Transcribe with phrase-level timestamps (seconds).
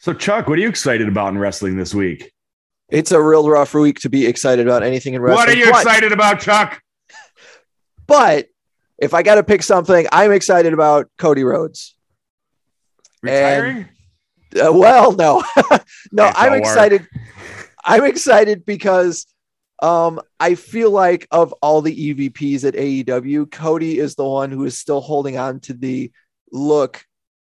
[0.00, 2.32] So, Chuck, what are you excited about in wrestling this week?
[2.88, 5.38] It's a real rough week to be excited about anything in wrestling.
[5.38, 6.80] What are you but, excited about, Chuck?
[8.06, 8.46] But
[8.96, 11.96] if I got to pick something, I'm excited about Cody Rhodes.
[13.22, 13.88] Retiring?
[14.54, 15.78] Uh, well, no, no,
[16.12, 16.60] That's I'm all work.
[16.60, 17.08] excited.
[17.84, 19.26] I'm excited because
[19.82, 24.64] um, I feel like of all the EVPs at AEW, Cody is the one who
[24.64, 26.10] is still holding on to the
[26.50, 27.04] look.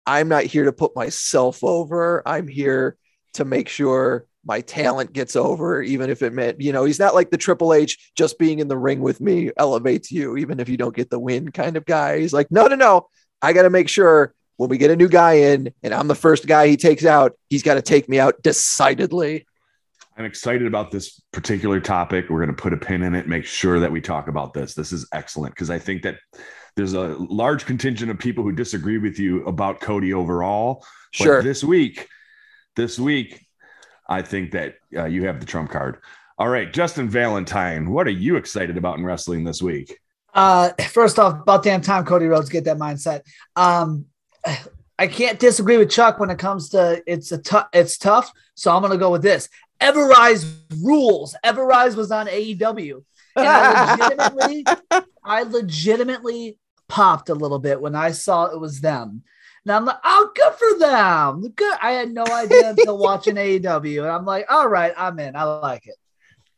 [0.06, 2.22] I'm not here to put myself over.
[2.26, 2.96] I'm here
[3.34, 7.14] to make sure my talent gets over, even if it meant, you know, he's not
[7.14, 10.68] like the Triple H just being in the ring with me elevates you, even if
[10.68, 12.20] you don't get the win kind of guy.
[12.20, 13.08] He's like, no, no, no.
[13.40, 16.14] I got to make sure when we get a new guy in and I'm the
[16.14, 19.46] first guy he takes out, he's got to take me out decidedly.
[20.16, 22.28] I'm excited about this particular topic.
[22.28, 24.74] We're going to put a pin in it, make sure that we talk about this.
[24.74, 26.18] This is excellent because I think that
[26.76, 30.84] there's a large contingent of people who disagree with you about Cody overall.
[31.18, 31.42] But Sure.
[31.42, 32.08] this week,
[32.74, 33.46] this week,
[34.08, 35.98] I think that uh, you have the trump card.
[36.36, 40.00] All right, Justin Valentine, what are you excited about in wrestling this week?
[40.34, 43.22] Uh, first off, about damn time Cody Rhodes get that mindset.
[43.54, 44.06] Um,
[44.98, 47.68] I can't disagree with Chuck when it comes to it's a tough.
[47.72, 48.32] It's tough.
[48.56, 49.48] So I'm gonna go with this.
[49.80, 51.36] Everrise rules.
[51.44, 53.04] Everrise was on AEW,
[53.36, 54.64] and I legitimately,
[55.24, 59.22] I legitimately popped a little bit when I saw it was them.
[59.64, 61.52] Now I'm like, oh, good for them.
[61.56, 61.78] Good.
[61.80, 65.36] I had no idea until watching AEW, and I'm like, all right, I'm in.
[65.36, 65.96] I like it.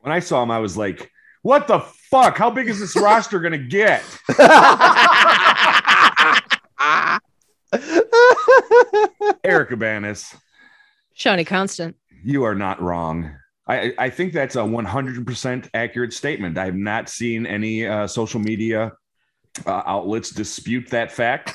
[0.01, 1.11] When I saw him, I was like,
[1.43, 2.37] what the fuck?
[2.37, 4.03] How big is this roster going to get?
[9.45, 10.35] Erica Banas.
[11.17, 11.97] Shonny Constant.
[12.25, 13.37] You are not wrong.
[13.69, 16.59] I, I think that's a 100% accurate statement.
[16.59, 18.93] I have not seen any uh, social media
[19.67, 21.55] uh, outlets dispute that fact.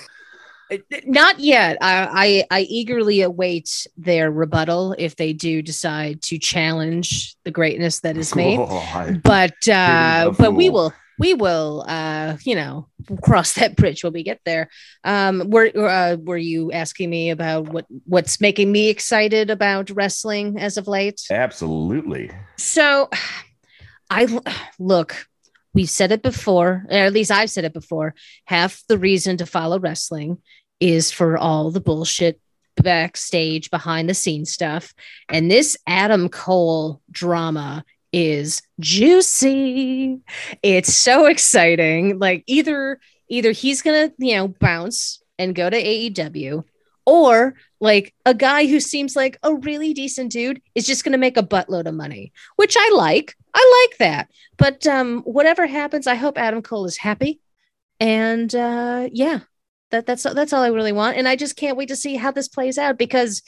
[1.05, 1.77] Not yet.
[1.81, 7.99] I, I I eagerly await their rebuttal if they do decide to challenge the greatness
[8.01, 8.57] that is me.
[8.59, 12.87] Oh, But uh, but we will we will uh you know
[13.21, 14.69] cross that bridge when we get there.
[15.03, 20.57] Um, were uh, were you asking me about what what's making me excited about wrestling
[20.57, 21.21] as of late?
[21.29, 22.31] absolutely.
[22.57, 23.09] So
[24.09, 24.27] I
[24.79, 25.27] look,
[25.73, 28.15] we've said it before, or at least I've said it before.
[28.45, 30.37] Half the reason to follow wrestling
[30.79, 32.39] is for all the bullshit
[32.75, 34.93] backstage behind the scenes stuff.
[35.29, 40.19] And this Adam Cole drama is juicy.
[40.63, 42.19] It's so exciting.
[42.19, 42.99] Like either
[43.29, 46.63] either he's gonna, you know, bounce and go to AEW,
[47.05, 51.17] or like a guy who seems like a really decent dude is just going to
[51.17, 56.07] make a buttload of money which i like i like that but um whatever happens
[56.07, 57.39] i hope adam cole is happy
[57.99, 59.39] and uh yeah
[59.89, 62.31] that that's that's all i really want and i just can't wait to see how
[62.31, 63.41] this plays out because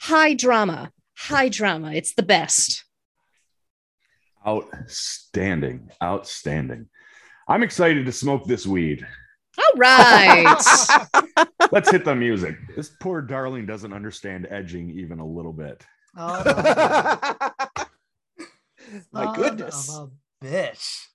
[0.00, 2.84] high drama high drama it's the best
[4.46, 5.90] Outstanding.
[6.02, 6.88] Outstanding.
[7.48, 9.06] I'm excited to smoke this weed.
[9.60, 10.56] All right
[11.72, 12.56] Let's hit the music.
[12.74, 15.84] This poor darling doesn't understand edging even a little bit.
[16.16, 16.42] Oh,
[19.12, 19.88] My son goodness.
[19.96, 20.10] of
[20.42, 21.06] a bitch.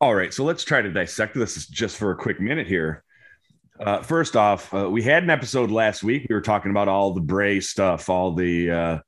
[0.00, 3.02] All right, so let's try to dissect this just for a quick minute here.
[3.80, 6.26] Uh, first off, uh, we had an episode last week.
[6.28, 8.98] We were talking about all the Bray stuff, all the uh,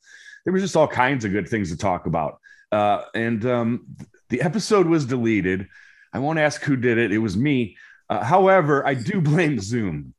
[0.44, 2.40] there was just all kinds of good things to talk about.
[2.72, 3.86] Uh, and um,
[4.30, 5.68] the episode was deleted.
[6.12, 7.12] I won't ask who did it.
[7.12, 7.76] It was me.
[8.08, 10.12] Uh, however, I do blame Zoom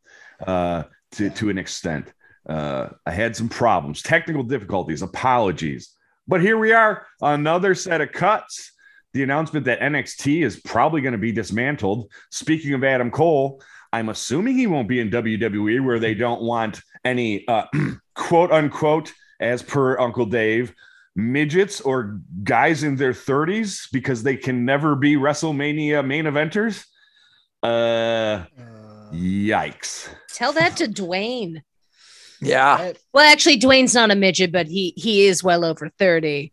[0.47, 0.83] uh,
[1.13, 2.13] to to an extent.
[2.47, 5.93] I had some problems, technical difficulties, apologies.
[6.29, 8.71] But here we are, another set of cuts
[9.13, 12.11] the announcement that NXT is probably going to be dismantled.
[12.29, 13.61] Speaking of Adam Cole,
[13.93, 17.65] I'm assuming he won't be in WWE where they don't want any uh,
[18.15, 20.73] quote unquote, as per Uncle Dave,
[21.15, 26.85] midgets or guys in their 30s because they can never be WrestleMania main eventers.
[27.63, 28.45] Uh,
[29.13, 30.09] yikes.
[30.29, 31.61] tell that to dwayne
[32.39, 32.93] yeah.
[33.13, 36.51] well actually dwayne's not a midget but he he is well over 30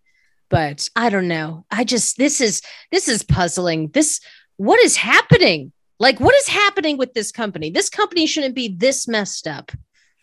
[0.49, 4.21] but i don't know i just this is this is puzzling this
[4.56, 7.71] what is happening Like, what is happening with this company?
[7.71, 9.73] This company shouldn't be this messed up.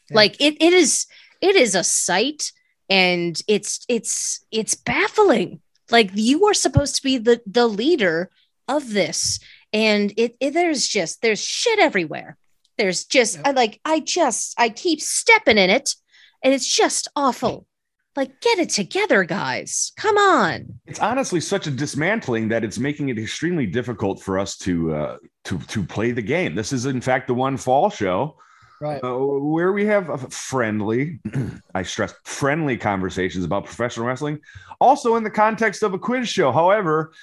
[0.10, 0.16] Yeah.
[0.16, 1.06] Like it, it is,
[1.42, 2.51] it is a sight,
[2.89, 5.60] and it's it's it's baffling.
[5.92, 8.30] Like you are supposed to be the the leader
[8.68, 9.39] of this,
[9.74, 12.38] and it, it there's just there's shit everywhere.
[12.78, 13.50] There's just Yeah.
[13.50, 15.95] I like I just I keep stepping in it,
[16.42, 17.68] and it's just awful.
[18.15, 19.91] Like, get it together, guys.
[19.97, 20.79] Come on.
[20.88, 25.17] It's honestly such a dismantling that it's making it extremely difficult for us to uh,
[25.45, 26.56] to to play the game.
[26.56, 28.38] This is in fact the one fall show
[28.81, 29.01] Right.
[29.03, 31.19] uh, where we have a friendly,
[31.75, 34.39] I stress friendly conversations about professional wrestling,
[34.81, 36.51] also in the context of a quiz show.
[36.51, 37.13] However,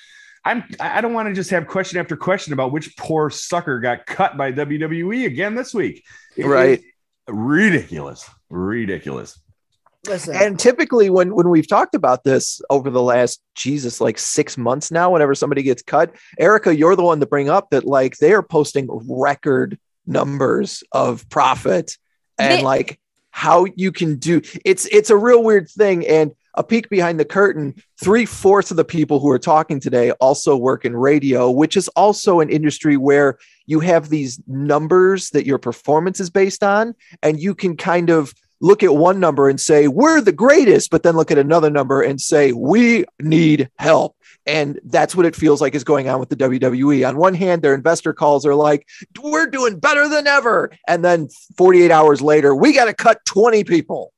[0.44, 4.06] I'm I don't want to just have question after question about which poor sucker got
[4.06, 6.04] cut by WWE again this week.
[6.36, 6.80] It- Right.
[7.28, 9.38] ridiculous, ridiculous.
[10.06, 10.34] Listen.
[10.34, 14.90] And typically, when when we've talked about this over the last Jesus like six months
[14.90, 18.32] now, whenever somebody gets cut, Erica, you're the one to bring up that like they
[18.32, 21.96] are posting record numbers of profit
[22.38, 22.98] and They- like
[23.30, 27.24] how you can do it's it's a real weird thing and a peek behind the
[27.24, 31.74] curtain three fourths of the people who are talking today also work in radio which
[31.74, 36.94] is also an industry where you have these numbers that your performance is based on
[37.22, 41.02] and you can kind of look at one number and say we're the greatest but
[41.02, 44.16] then look at another number and say we need help
[44.46, 47.08] and that's what it feels like is going on with the WWE.
[47.08, 48.88] On one hand, their investor calls are like,
[49.20, 50.70] we're doing better than ever.
[50.88, 54.12] And then 48 hours later, we got to cut 20 people.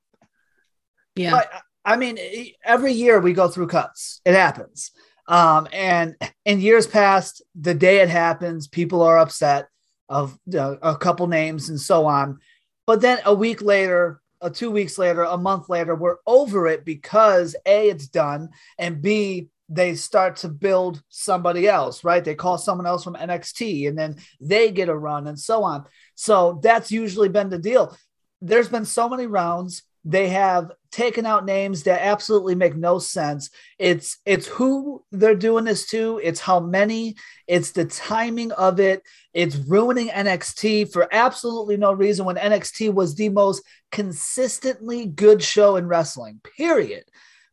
[1.14, 1.32] Yeah.
[1.32, 1.52] But,
[1.84, 2.18] I mean,
[2.64, 4.22] every year we go through cuts.
[4.24, 4.92] It happens.
[5.28, 9.68] Um, and in years past, the day it happens, people are upset
[10.08, 12.38] of uh, a couple names and so on.
[12.86, 16.84] But then a week later, uh, two weeks later, a month later, we're over it
[16.84, 22.22] because A, it's done, and B, they start to build somebody else, right?
[22.22, 25.86] They call someone else from NXT and then they get a run and so on.
[26.14, 27.96] So that's usually been the deal.
[28.42, 29.82] There's been so many rounds.
[30.04, 33.50] They have taken out names that absolutely make no sense.
[33.78, 37.16] It's it's who they're doing this to, it's how many,
[37.48, 39.02] it's the timing of it.
[39.32, 45.76] It's ruining NXT for absolutely no reason when NXT was the most consistently good show
[45.76, 46.40] in wrestling.
[46.56, 47.04] Period.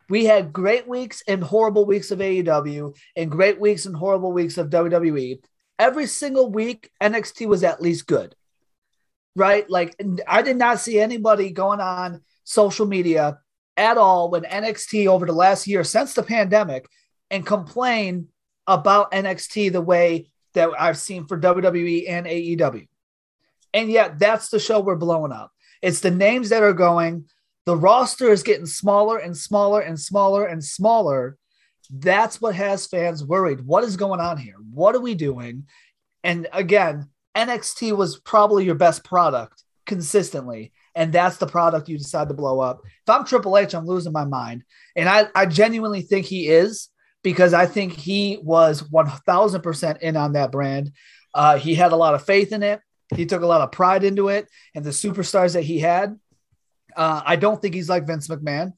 [0.09, 4.57] We had great weeks and horrible weeks of AEW and great weeks and horrible weeks
[4.57, 5.39] of WWE.
[5.79, 8.35] Every single week, NXT was at least good,
[9.37, 9.67] right?
[9.69, 9.95] Like,
[10.27, 13.39] I did not see anybody going on social media
[13.77, 16.87] at all when NXT over the last year since the pandemic
[17.29, 18.27] and complain
[18.67, 22.87] about NXT the way that I've seen for WWE and AEW.
[23.73, 25.51] And yet, that's the show we're blowing up.
[25.81, 27.25] It's the names that are going
[27.65, 31.37] the roster is getting smaller and smaller and smaller and smaller.
[31.89, 33.61] That's what has fans worried.
[33.61, 34.55] What is going on here?
[34.73, 35.67] What are we doing?
[36.23, 40.71] And again, NXT was probably your best product consistently.
[40.95, 42.81] And that's the product you decide to blow up.
[42.85, 44.63] If I'm Triple H, I'm losing my mind.
[44.95, 46.89] And I, I genuinely think he is
[47.23, 50.91] because I think he was 1000% in on that brand.
[51.33, 52.81] Uh, he had a lot of faith in it.
[53.15, 56.17] He took a lot of pride into it and the superstars that he had.
[56.95, 58.73] Uh, I don't think he's like Vince McMahon.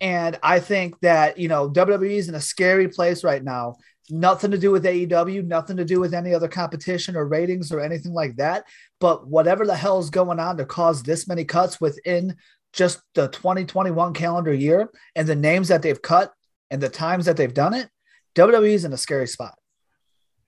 [0.00, 3.76] And I think that, you know, WWE is in a scary place right now.
[4.10, 7.80] Nothing to do with AEW, nothing to do with any other competition or ratings or
[7.80, 8.64] anything like that.
[9.00, 12.36] But whatever the hell is going on to cause this many cuts within
[12.72, 16.32] just the 2021 calendar year and the names that they've cut
[16.70, 17.88] and the times that they've done it,
[18.34, 19.58] WWE is in a scary spot.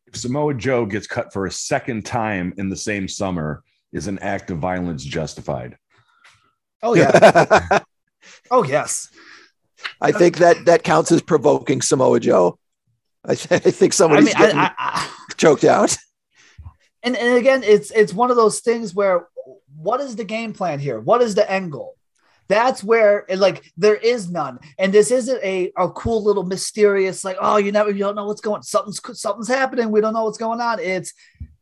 [0.06, 3.62] If Samoa Joe gets cut for a second time in the same summer,
[3.92, 5.76] is an act of violence justified?
[6.82, 7.80] Oh, yeah.
[8.50, 9.08] oh, yes.
[10.00, 12.58] I think that that counts as provoking Samoa Joe.
[13.24, 15.96] I, th- I think I somebody's mean, getting I, I, choked out.
[17.02, 19.28] and, and again, it's it's one of those things where
[19.76, 21.00] what is the game plan here?
[21.00, 21.96] What is the end goal?
[22.48, 27.22] That's where it, like there is none, and this isn't a, a cool little mysterious
[27.24, 30.24] like oh you never you don't know what's going something's something's happening we don't know
[30.24, 30.80] what's going on.
[30.80, 31.12] It's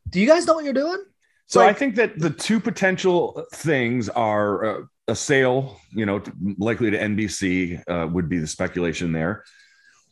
[0.08, 1.02] do you guys know what you're doing?
[1.46, 6.22] So Like- I think that the two potential things are uh, a sale, you know,
[6.58, 9.44] likely to NBC uh, would be the speculation there,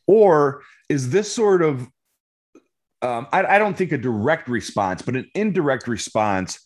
[0.06, 1.88] or is this sort of,
[3.02, 6.60] um, I, I don't think a direct response, but an indirect response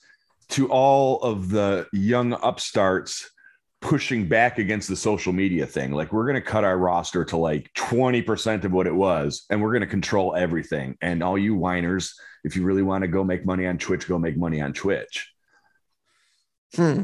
[0.50, 3.30] to all of the young upstarts
[3.80, 5.92] pushing back against the social media thing.
[5.92, 9.62] Like we're going to cut our roster to like 20% of what it was, and
[9.62, 10.96] we're going to control everything.
[11.00, 14.18] And all you whiners, if you really want to go make money on Twitch, go
[14.18, 15.32] make money on Twitch.
[16.74, 17.02] Hmm.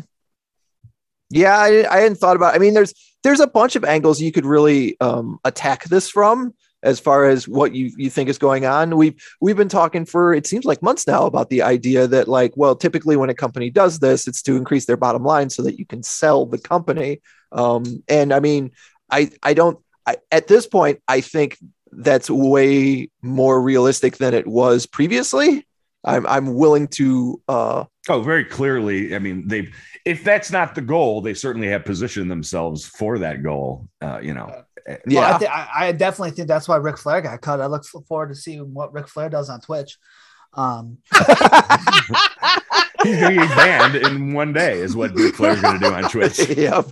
[1.30, 2.54] Yeah, I, I hadn't thought about.
[2.54, 2.94] I mean, there's
[3.25, 6.54] there's a bunch of angles you could really um, attack this from,
[6.87, 8.97] as far as what you you think is going on.
[8.97, 12.52] We've we've been talking for it seems like months now about the idea that like,
[12.57, 15.78] well, typically when a company does this, it's to increase their bottom line so that
[15.78, 17.21] you can sell the company.
[17.52, 18.71] Um, and I mean,
[19.11, 21.59] I I don't I, at this point, I think
[21.90, 25.66] that's way more realistic than it was previously.
[26.05, 29.16] I'm I'm willing to uh Oh, very clearly.
[29.16, 29.73] I mean, they
[30.05, 33.88] if that's not the goal, they certainly have positioned themselves for that goal.
[34.00, 34.65] Uh, you know.
[34.87, 35.35] Well, yeah.
[35.35, 37.61] I, th- I, I definitely think that's why Ric Flair got cut.
[37.61, 39.99] I look forward to seeing what Ric Flair does on Twitch.
[40.55, 40.99] Um,
[43.02, 45.95] He's going to get banned in one day, is what Ric Flair's going to do
[45.95, 46.49] on Twitch.
[46.57, 46.87] yep.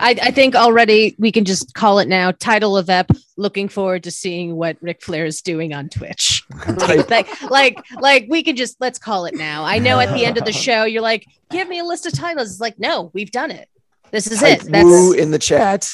[0.00, 2.30] I, I think already we can just call it now.
[2.30, 3.10] Title of ep.
[3.36, 6.44] Looking forward to seeing what Ric Flair is doing on Twitch.
[6.68, 9.64] like, like, like, like, we can just let's call it now.
[9.64, 12.12] I know at the end of the show, you're like, give me a list of
[12.12, 12.50] titles.
[12.50, 13.68] It's like, no, we've done it.
[14.12, 14.84] This is Type it.
[14.84, 15.88] woo That's in the chat.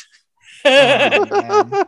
[0.64, 1.84] Oh.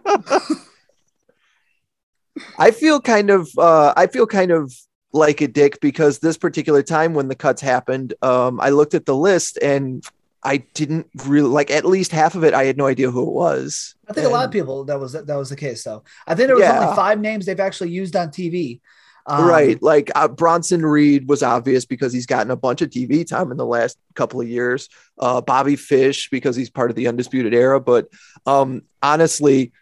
[2.58, 4.72] I feel kind of uh I feel kind of
[5.12, 9.06] like a dick because this particular time when the cuts happened, um, I looked at
[9.06, 10.04] the list and
[10.42, 12.52] I didn't really like at least half of it.
[12.54, 13.94] I had no idea who it was.
[14.08, 16.04] I think a lot of people that was that was the case though.
[16.26, 16.84] I think there was Yeah.
[16.84, 18.80] only five names they've actually used on TV.
[19.28, 23.26] Um, right, like uh, Bronson Reed was obvious because he's gotten a bunch of TV
[23.26, 24.88] time in the last couple of years.
[25.18, 28.08] Uh, Bobby Fish because he's part of the Undisputed Era, but
[28.46, 29.72] um, honestly,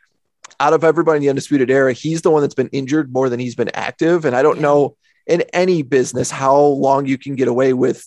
[0.61, 3.39] out of everybody in the Undisputed Era, he's the one that's been injured more than
[3.39, 4.63] he's been active, and I don't Yeah.
[4.63, 4.97] know
[5.27, 8.07] in any business how long you can get away with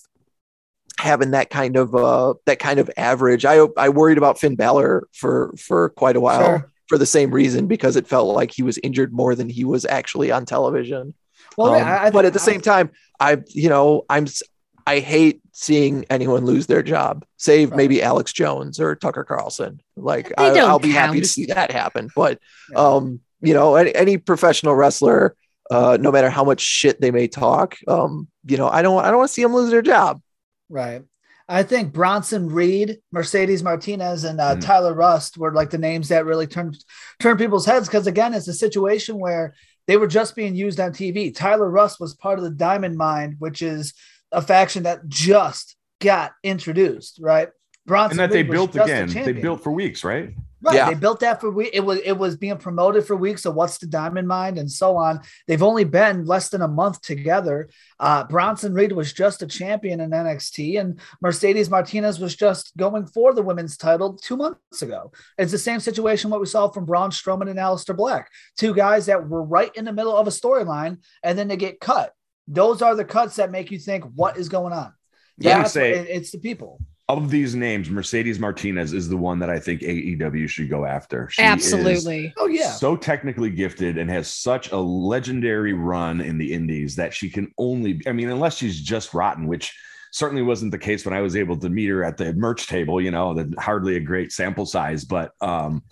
[0.99, 3.45] having that kind of uh that kind of average.
[3.45, 6.71] I I worried about Finn Balor for for quite a while Sure.
[6.89, 9.85] for the same reason because it felt like he was injured more than he was
[9.85, 11.13] actually on television.
[11.57, 14.43] Well, Um, I, I, but at the I- same time, I you know I'm s-
[14.85, 17.77] I hate seeing anyone lose their job, save Right.
[17.77, 19.81] maybe Alex Jones or Tucker Carlson.
[19.97, 22.09] Like I, I'll be happy to see that happen.
[22.15, 22.39] But
[22.71, 22.77] Yeah.
[22.79, 25.35] um, you know, any, any professional wrestler,
[25.69, 29.07] uh, no matter how much shit they may talk, um, you know, I don't I
[29.09, 30.21] don't want to see them lose their job.
[30.69, 31.01] Right.
[31.49, 34.61] I think Bronson Reed, Mercedes Martinez, and uh, Mm.
[34.61, 36.77] Tyler Rust were like the names that really turned
[37.19, 39.53] turned people's heads because again, it's a situation where
[39.87, 41.33] they were just being used on TV.
[41.33, 43.93] Tyler Rust was part of the Diamond Mine, which is
[44.31, 47.49] a faction that just got introduced, right?
[47.85, 49.07] Bronson And that they built again.
[49.09, 50.33] They built for weeks, right?
[50.59, 50.75] Right.
[50.75, 50.89] Yeah.
[50.89, 51.69] They built that for weeks.
[51.73, 53.43] It was it was being promoted for weeks.
[53.43, 55.21] So what's the diamond mine and so on.
[55.47, 57.69] They've only been less than a month together.
[57.99, 63.05] Uh, Bronson Reed was just a champion in NXT, and Mercedes Martinez was just going
[63.05, 65.11] for the women's title two months ago.
[65.37, 69.05] It's the same situation what we saw from Braun Strowman and Aleister Black, two guys
[69.05, 72.13] that were right in the middle of a storyline, and then they get cut.
[72.47, 74.93] Those are the cuts that make you think, what is going on?
[75.37, 76.79] Yeah, say- it- it's the people.
[77.09, 81.29] Of these names, Mercedes Martinez is the one that I think AEW should go after.
[81.29, 82.33] She is absolutely.
[82.35, 82.71] Oh yeah.
[82.71, 87.51] so technically gifted and has such a legendary run in the indies that she can
[87.57, 89.73] only i mean unless she's just rotten which
[90.11, 93.01] certainly wasn't the case when i was able to meet her at the merch table
[93.01, 95.83] you know that hardly a great sample size but um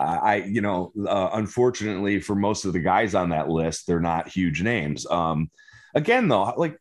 [0.00, 4.00] I, I you know, uh, unfortunately for most of the guys on that list, they're
[4.00, 5.06] not huge names.
[5.06, 5.50] Um,
[5.94, 6.78] again, though, like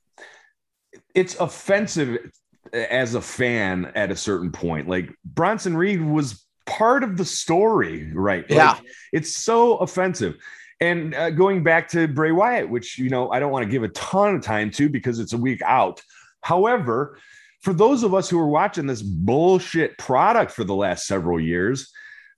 [1.14, 2.32] it's offensive
[2.74, 4.88] as a fan at a certain point.
[4.88, 8.44] Like Bronson Reed was part of the story, right?
[8.50, 8.78] Like, Yeah.
[9.12, 10.36] it's so offensive.
[10.80, 13.84] And uh, going back to Bray Wyatt, which you know I don't want to give
[13.84, 16.02] a ton of time to because it's a week out.
[16.42, 17.20] However,
[17.62, 21.92] for those of us who are watching this bullshit product for the last several years,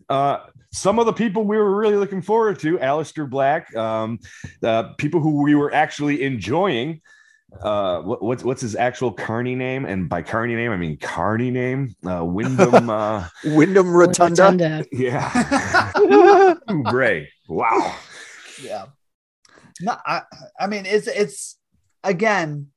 [0.10, 0.40] uh,
[0.74, 4.20] some of the people we were really looking forward to, Aleister Black, um,
[4.62, 7.00] uh, people who we were actually enjoying.
[7.62, 9.86] Uh, what, what's what's his actual Carney name?
[9.86, 11.95] And by Carney name, I mean Carney name.
[12.05, 12.89] Uh, Wyndham.
[12.89, 14.43] uh, Wyndham Rotunda.
[14.43, 14.86] Rotunda.
[14.91, 15.91] yeah.
[16.00, 17.29] Ooh, Bray.
[17.48, 17.95] Wow.
[18.62, 18.86] Yeah.
[19.81, 20.22] No, I,
[20.60, 21.57] I mean, it's it's
[22.03, 22.67] again,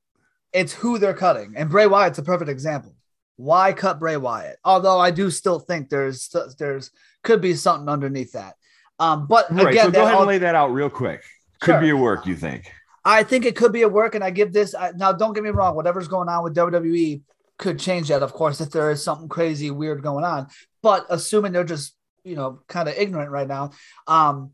[0.53, 2.95] it's who they're cutting, and Bray Wyatt's a perfect example.
[3.37, 4.57] Why cut Bray Wyatt?
[4.63, 6.91] Although I do still think there's there's
[7.23, 8.55] could be something underneath that.
[8.99, 9.67] Um, but Right.
[9.67, 11.23] again, so go ahead all- and lay that out real quick.
[11.61, 11.81] Could Sure.
[11.81, 12.71] be a work, you think?
[13.07, 15.13] I think it could be a work, and I give this I, now.
[15.13, 15.75] Don't get me wrong.
[15.75, 17.21] Whatever's going on with WWE
[17.57, 20.47] could change that, of course, if there is something crazy weird going on.
[20.83, 21.95] But assuming they're just
[22.25, 23.71] you know kind of ignorant right now,
[24.07, 24.51] um,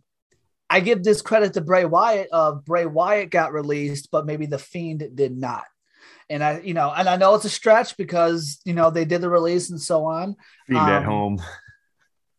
[0.69, 2.29] I give this credit to Bray Wyatt.
[2.31, 5.65] Of Bray Wyatt got released, but maybe the Fiend did not.
[6.29, 9.21] And I, you know, and I know it's a stretch because you know they did
[9.21, 10.35] the release and so on.
[10.69, 11.41] At Um, home.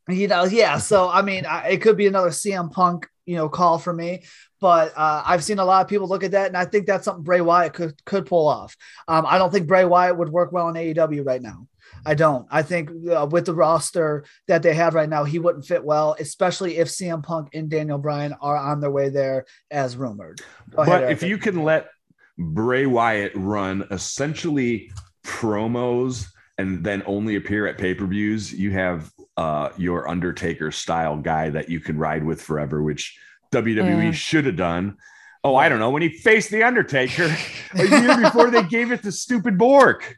[0.08, 0.78] You know, yeah.
[0.78, 4.24] So I mean, I, it could be another CM Punk, you know, call for me.
[4.60, 7.04] But uh, I've seen a lot of people look at that, and I think that's
[7.04, 8.76] something Bray Wyatt could could pull off.
[9.08, 11.66] Um, I don't think Bray Wyatt would work well in AEW right now.
[12.06, 12.46] I don't.
[12.50, 16.16] I think uh, with the roster that they have right now, he wouldn't fit well,
[16.18, 20.40] especially if CM Punk and Daniel Bryan are on their way there as rumored.
[20.70, 21.88] Go but ahead, if you can let
[22.36, 24.90] Bray Wyatt run essentially
[25.24, 26.26] promos
[26.58, 31.80] and then only appear at pay-per-views, you have uh, your Undertaker style guy that you
[31.80, 33.18] can ride with forever, which
[33.52, 34.10] WWE Yeah.
[34.12, 34.96] should have done.
[35.42, 37.24] Oh, I don't know when he faced the Undertaker
[37.74, 40.16] a year before they gave it to stupid Bork.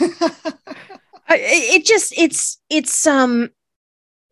[1.30, 3.50] It just it's it's um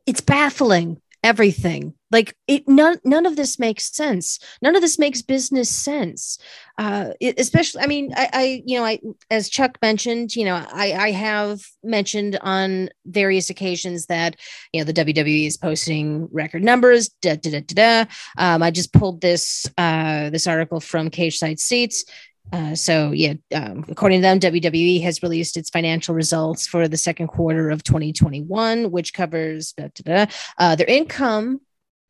[0.06, 1.94] it's baffling everything.
[2.10, 4.38] Like it none none of this makes sense.
[4.60, 6.38] None of this makes business sense.
[6.78, 8.98] Uh especially i mean i i you know i
[9.30, 14.36] as chuck mentioned you know i i have mentioned on various occasions that
[14.72, 18.10] you know the wwe is posting record numbers da, da, da, da, da.
[18.38, 22.06] um i just pulled this uh this article from Cageside Seats
[22.52, 26.96] uh, so yeah, um, according to them, WWE has released its financial results for the
[26.96, 30.32] second quarter of 2021, which covers da, da, da.
[30.58, 31.60] Uh, their income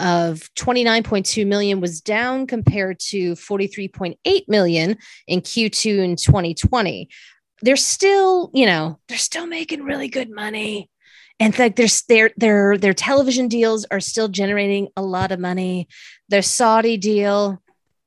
[0.00, 4.96] of 29.2 million was down compared to 43.8 million
[5.28, 7.08] in Q2 in 2020.
[7.62, 10.90] They're still, you know, they're still making really good money.
[11.38, 15.88] And like their their their their television deals are still generating a lot of money.
[16.28, 17.62] Their Saudi deal,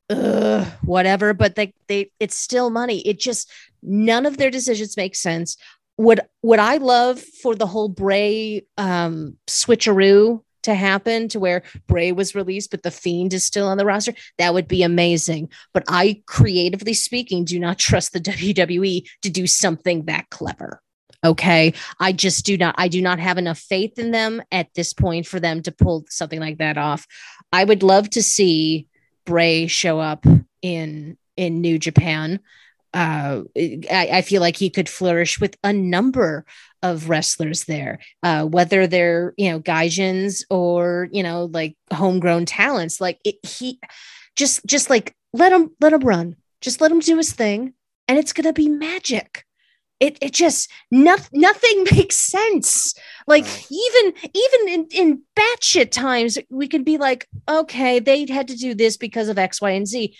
[0.09, 2.99] ugh, whatever, but they they it's still money.
[3.07, 3.49] It just
[3.81, 5.57] none of their decisions make sense.
[5.97, 12.11] Would would I love for the whole Bray um switcheroo to happen to where Bray
[12.11, 14.13] was released, but the fiend is still on the roster?
[14.37, 15.49] That would be amazing.
[15.73, 20.81] But I creatively speaking do not trust the WWE to do something that clever.
[21.23, 21.73] Okay.
[21.99, 25.25] I just do not, I do not have enough faith in them at this point
[25.25, 27.07] for them to pull something like that off.
[27.51, 28.87] I would love to see
[29.25, 30.25] Bray show up
[30.61, 32.39] in in New Japan.
[32.93, 36.45] Uh, I, I feel like he could flourish with a number
[36.81, 43.01] of wrestlers there, uh, whether they're you know Gaijins or you know like homegrown talents.
[43.01, 43.79] Like it, he
[44.35, 47.73] just just like let him let him run, just let him do his thing,
[48.07, 49.44] and it's gonna be magic.
[49.99, 52.93] It it just nothing nothing makes sense.
[53.27, 53.67] Like Right.
[53.71, 58.73] even even in in batshit times, we can be like, okay, they had to do
[58.73, 60.15] this because of X, Y, and Z.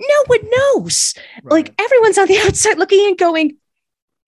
[0.00, 1.14] No one knows.
[1.42, 3.56] Like everyone's on the outside looking and going,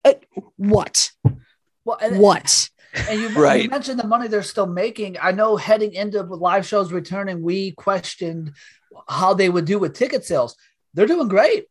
[0.03, 0.13] uh,
[0.57, 1.11] "What?
[1.85, 2.69] well, and, What?"
[3.09, 3.63] And you, Right.
[3.63, 5.15] you mentioned the money they're still making.
[5.21, 8.51] I know heading into live shows returning, we questioned
[9.07, 10.57] how they would do with ticket sales.
[10.93, 11.67] They're doing great.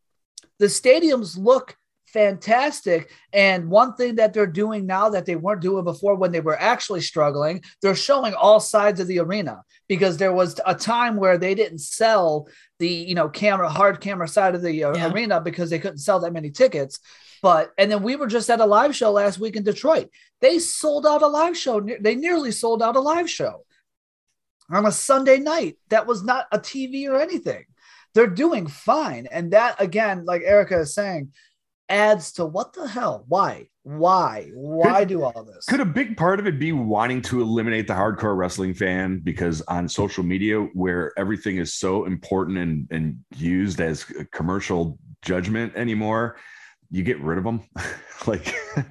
[0.58, 1.76] The stadiums look
[2.12, 3.10] fantastic.
[3.32, 6.58] And one thing that they're doing now that they weren't doing before when they were
[6.60, 11.38] actually struggling, they're showing all sides of the arena because there was a time where
[11.38, 15.12] they didn't sell the you know camera hard camera side of the uh, Yeah.
[15.12, 16.98] arena because they couldn't sell that many tickets.
[17.42, 20.08] But and then we were just at a live show last week in Detroit
[20.40, 21.80] they sold out a live show.
[21.80, 23.64] They nearly sold out a live show
[24.70, 25.76] on a Sunday night.
[25.88, 27.64] That was not a TV or anything.
[28.14, 29.26] They're doing fine.
[29.30, 31.32] And that, again, like Erica is saying,
[31.90, 33.24] adds to what the hell?
[33.28, 33.66] Why?
[33.82, 34.50] Why?
[34.54, 35.64] Why do all this?
[35.66, 39.60] Could a big part of it be wanting to eliminate the hardcore wrestling fan because
[39.62, 45.74] on social media, where everything is so important and, and used as a commercial judgment
[45.76, 46.36] anymore,
[46.90, 47.62] you get rid of them?
[48.26, 48.54] like,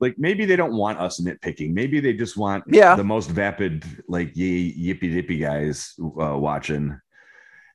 [0.00, 1.72] like maybe they don't want us nitpicking.
[1.72, 2.94] Maybe they just want Yeah.
[2.94, 6.98] the most vapid, like ye yippy dippy guys uh, watching.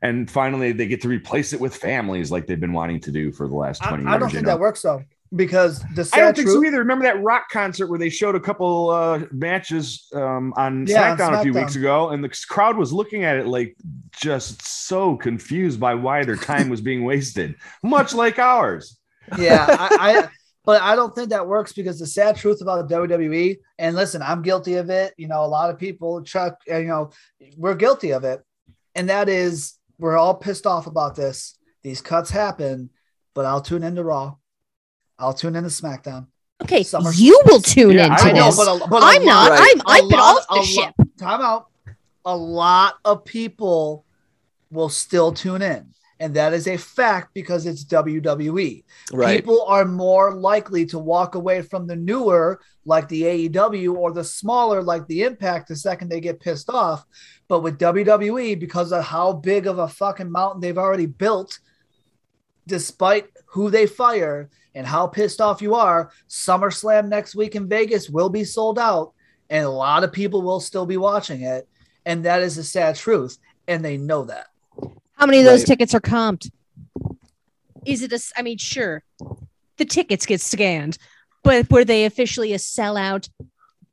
[0.03, 3.31] And finally, they get to replace it with families like they've been wanting to do
[3.31, 4.07] for the last 20 I years.
[4.07, 4.51] I don't think know?
[4.51, 5.01] that works though,
[5.33, 6.79] because the I don't think truth, so either.
[6.79, 11.17] Remember that rock concert where they showed a couple uh, matches um, on Yeah, on
[11.17, 13.77] SmackDown a few weeks ago, and the crowd was looking at it like
[14.11, 18.99] just so confused by why their time was being wasted, much like ours.
[19.37, 20.29] yeah, I, I
[20.65, 24.41] but I don't think that works because the sad truth about WWE, and listen, I'm
[24.41, 25.13] guilty of it.
[25.17, 27.11] You know, a lot of people, Chuck, uh, you know,
[27.55, 28.41] we're guilty of it,
[28.95, 31.57] and that is we're all pissed off about this.
[31.81, 32.89] These cuts happen,
[33.33, 34.35] but I'll tune into Raw.
[35.17, 36.27] I'll tune into SmackDown.
[36.61, 38.57] Okay, Summer- you will tune Yeah, into I I know, this.
[38.57, 39.49] but, a, but a I'm not.
[39.51, 39.73] lot- Right.
[39.75, 39.79] I'm.
[39.79, 40.93] a I've been lot- off the a lo- ship.
[41.17, 41.67] Time out.
[42.25, 44.05] A lot of people
[44.71, 45.93] will still tune in.
[46.19, 48.83] And that is a fact because it's WWE.
[49.11, 49.37] Right.
[49.37, 54.23] People are more likely to walk away from the newer, like the AEW, or the
[54.23, 57.05] smaller, like the Impact, the second they get pissed off.
[57.47, 61.59] But with WWE, because of how big of a fucking mountain they've already built,
[62.67, 68.09] despite who they fire and how pissed off you are, SummerSlam next week in Vegas
[68.09, 69.13] will be sold out,
[69.49, 71.67] and a lot of people will still be watching it.
[72.05, 73.37] And that is the sad truth.
[73.67, 74.47] And they know that.
[75.23, 75.67] How many of those Right.
[75.67, 76.51] tickets are comped?
[77.85, 78.15] Is it a?
[78.15, 79.05] s- I mean, sure,
[79.77, 80.97] the tickets get scanned,
[81.45, 83.29] but were they officially a sellout?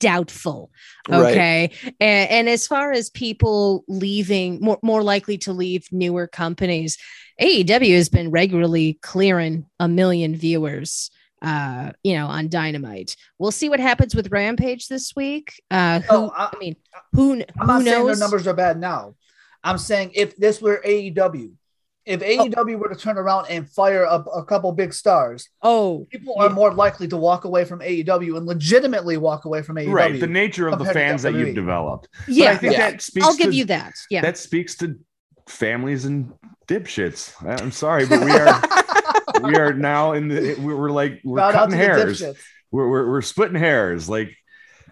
[0.00, 0.72] Doubtful.
[1.08, 1.30] Right.
[1.30, 1.70] Okay.
[2.00, 6.98] And, and as far as people leaving, more, more likely to leave newer companies,
[7.40, 11.12] AEW has been regularly clearing a million viewers
[11.42, 16.06] uh you know on dynamite we'll see what happens with rampage this week uh who
[16.14, 16.76] Oh, I- i mean
[17.14, 19.14] who I'm who not saying their numbers are bad now.
[19.62, 21.52] I'm saying if this were AEW,
[22.06, 22.24] if oh.
[22.24, 26.48] AEW were to turn around and fire a, a couple big stars, oh people are
[26.48, 26.54] Yeah.
[26.54, 29.92] more likely to walk away from AEW and legitimately walk away from AEW.
[29.92, 30.18] Right.
[30.20, 32.08] The nature of the fans that you've developed.
[32.26, 32.90] But yeah I think Yeah.
[32.90, 34.98] that speaks i'll give to, you that yeah that speaks to
[35.48, 36.32] families and
[36.68, 37.34] dipshits.
[37.60, 38.62] I'm sorry, but we are
[39.42, 42.22] we are now in the we're we're like we're Shout cutting to hairs.
[42.70, 44.08] We're, we're we're splitting hairs.
[44.08, 44.36] Like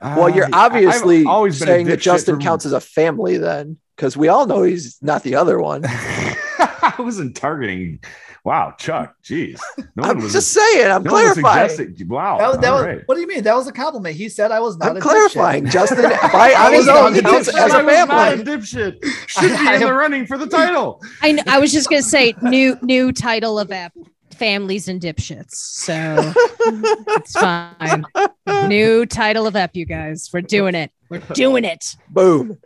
[0.03, 4.17] Well, you're I- I've obviously always saying that Justin counts as a family then, because
[4.17, 5.83] we all know he's not the other one.
[5.89, 7.99] I wasn't targeting.
[8.45, 9.17] Wow, Chuck.
[9.25, 9.59] Jeez,
[9.97, 10.89] no I'm was just saying.
[10.91, 11.97] I'm no clarifying.
[12.09, 13.03] Wow, That was, that was, right.
[13.07, 13.43] What do you mean?
[13.43, 14.15] That was a compliment.
[14.15, 14.91] He said I was not.
[14.91, 15.65] I'm a clarifying.
[15.65, 15.71] dipshit.
[15.73, 17.49] Justin, by I on was own, not he a dipshit.
[17.59, 18.45] as I a was not a family.
[18.45, 19.05] dipshit.
[19.27, 21.03] Should be I in the running for the title.
[21.21, 23.93] I, kn- I was just gonna say new new title of app
[24.31, 26.33] families and dipshits so
[27.09, 28.05] it's fine
[28.69, 32.57] new title of ep you guys we're doing it we're doing it Boom.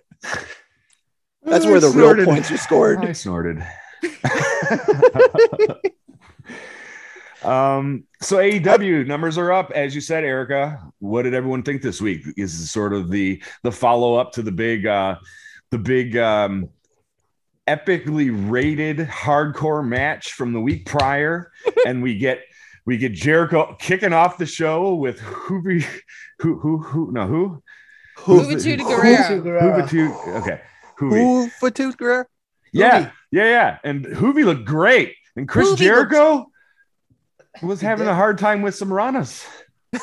[1.45, 3.05] That's where the I real points are scored.
[3.05, 3.63] I snorted.
[7.43, 10.81] um, so AEW numbers are up, as you said, Erica.
[10.99, 12.23] What did everyone think this week?
[12.37, 15.17] Is sort of the the follow up to the big uh
[15.71, 16.69] the big um
[17.69, 21.51] epically rated hardcore match from the week prior,
[21.87, 22.41] and we get
[22.87, 25.85] we get Jericho kicking off the show with Juvi,
[26.39, 27.63] who who who no who
[28.19, 29.17] Who, Who's the- Juventud Guerrero.
[29.17, 29.87] Juventud Guerrero.
[29.87, 30.61] Juvi okay
[31.03, 31.19] Juvi.
[31.19, 32.25] who Fatute Guerrero?
[32.73, 33.79] Yeah, yeah, yeah.
[33.85, 35.15] And Juvi looked great.
[35.37, 36.47] And Chris Juvi Jericho
[37.63, 39.47] was having a hard time with some Ranas.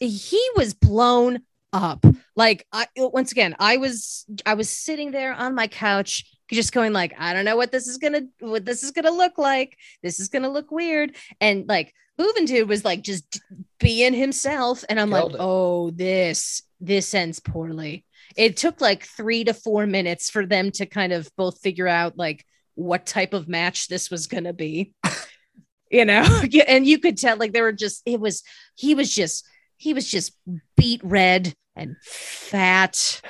[0.00, 1.42] He was blown
[1.74, 6.72] up like i once again i was i was sitting there on my couch just
[6.72, 9.76] going like i don't know what this is gonna what this is gonna look like
[10.00, 13.40] this is gonna look weird and like Juventud was like just
[13.80, 15.44] being himself and i'm Killed like it.
[15.44, 18.04] oh this this ends poorly
[18.36, 22.16] it took like three to four minutes for them to kind of both figure out
[22.18, 22.44] like
[22.74, 24.92] what type of match this was gonna be
[25.90, 26.24] you know
[26.68, 28.42] and you could tell like they were just it was
[28.74, 30.36] he was just he was just
[30.76, 33.20] beat red and fat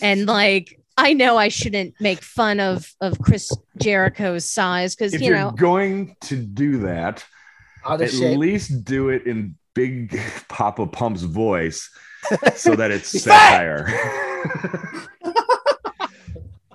[0.00, 5.20] and like i know i shouldn't make fun of of chris jericho's size because If
[5.20, 7.24] you you're know going to do that,
[7.84, 8.38] Out of at shape.
[8.38, 11.88] least do it in big Poppa Pump's voice
[12.56, 13.50] so that it's He's fat.
[13.50, 13.86] satire.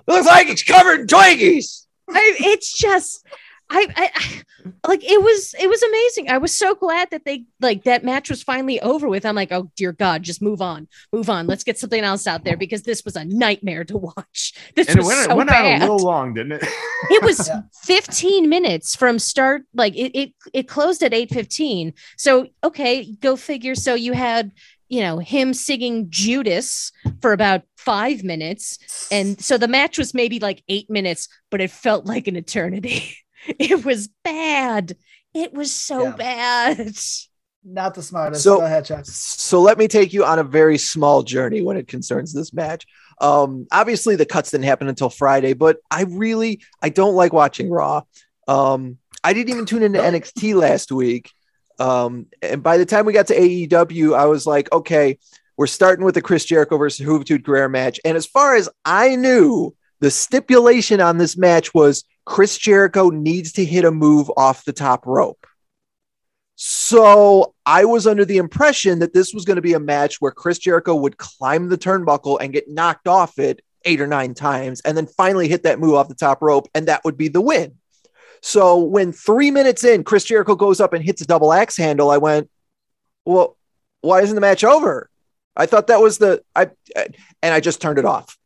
[0.06, 1.86] Looks like it's covered in Twinkies.
[2.10, 3.26] I, it's just
[3.70, 4.42] I, I I-
[4.86, 6.30] like it was it was amazing.
[6.30, 9.26] I was so glad that they like that match was finally over with.
[9.26, 11.46] I'm like oh dear god just move on move on.
[11.46, 14.54] Let's get something else out there because this was a nightmare to watch.
[14.74, 16.62] This and it was went, so went out a little long, didn't it?
[17.10, 17.60] it was Yeah.
[17.82, 23.74] 15 minutes from start like it, it it closed at 8:15 so okay go figure.
[23.74, 24.52] So you had
[24.88, 28.78] you know him singing Judas for about 5 minutes
[29.10, 33.16] and so the match was maybe like 8 minutes but it felt like an eternity
[33.46, 34.96] it was bad
[35.34, 36.16] it was so Yeah.
[36.16, 36.92] bad
[37.66, 38.44] Not the smartest.
[38.44, 39.04] So- Go ahead, Chuck.
[39.06, 42.84] So let me take you on a very small journey when it concerns this match.
[43.22, 47.70] Um, obviously the cuts didn't happen until Friday, but I really I don't like watching
[47.70, 48.02] Raw.
[48.46, 51.30] Um, I didn't even tune into NXT last week.
[51.78, 55.18] Um, and by the time we got to AEW, I was like, okay,
[55.56, 58.00] we're starting with the Chris Jericho versus Juventud Guerrero match.
[58.04, 63.52] And as far as I knew, the stipulation on this match was Chris Jericho needs
[63.52, 65.46] to hit a move off the top rope.
[66.56, 70.30] So I was under the impression that this was going to be a match where
[70.30, 74.80] Chris Jericho would climb the turnbuckle and get knocked off it eight or nine times
[74.82, 77.40] and then finally hit that move off the top rope, and that would be the
[77.40, 77.74] win.
[78.46, 82.10] So when three minutes in, Chris Jericho goes up and hits a double axe handle,
[82.10, 82.50] I went,
[83.24, 83.56] Well,
[84.02, 85.08] why isn't the match over?
[85.56, 86.68] I thought that was the I
[87.42, 88.36] and I just turned it off.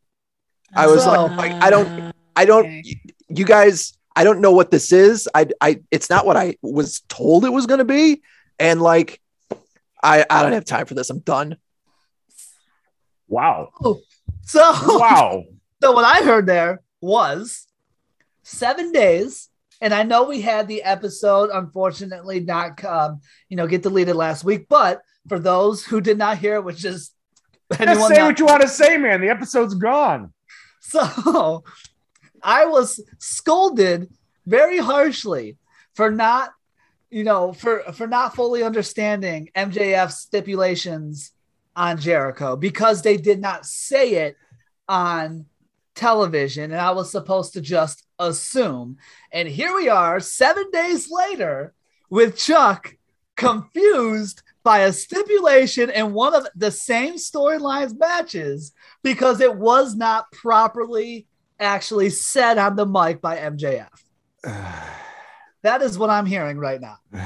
[0.73, 1.35] I was So- like, oh.
[1.35, 3.01] like, I don't I don't Okay.
[3.27, 5.27] you guys I don't know what this is.
[5.35, 8.21] I I it's not what I was told it was going to be
[8.57, 9.19] and like
[10.01, 11.09] I I don't have time for this.
[11.09, 11.57] I'm done.
[13.27, 13.71] Wow.
[13.83, 13.99] Oh,
[14.45, 14.61] so,
[14.97, 15.43] Wow.
[15.83, 17.67] so what I heard there was
[18.43, 19.48] seven days,
[19.81, 24.43] and I know we had the episode unfortunately not um, you know get deleted last
[24.43, 27.11] week, but for those who did not hear, which is
[27.71, 29.21] Just say that- what you want to say, man.
[29.21, 30.33] The episode's gone.
[30.81, 31.63] So
[32.41, 34.09] I was scolded
[34.47, 35.57] very harshly
[35.93, 36.51] for not
[37.11, 41.31] you know, for for not fully understanding MJF stipulations
[41.75, 44.37] on Jericho because they did not say it
[44.87, 45.45] on
[45.95, 48.97] television, and I was supposed to just assume.
[49.31, 51.73] And here we are, seven days later,
[52.09, 52.95] with Chuck
[53.35, 60.31] confused by a stipulation in one of the same storylines matches because it was not
[60.31, 61.25] properly
[61.59, 63.87] actually said on the mic by MJF.
[64.43, 66.97] that is what I'm hearing right now.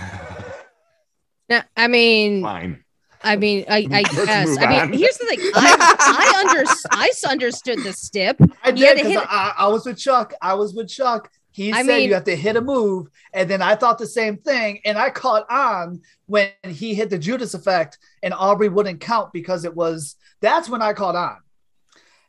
[1.49, 2.82] Yeah, I mean, Fine.
[3.23, 4.57] I mean, I, I guess.
[4.59, 5.39] I mean, here's the thing.
[5.55, 8.37] I, I under, I understood the stip.
[8.63, 10.33] I did to hit because I, I was with Chuck.
[10.41, 11.29] I was with Chuck.
[11.51, 14.07] He I said mean- you have to hit a move, and then I thought the
[14.07, 18.99] same thing, and I caught on when he hit the Judas effect, and Aubrey wouldn't
[19.01, 20.15] count because it was.
[20.41, 21.37] That's when I caught on.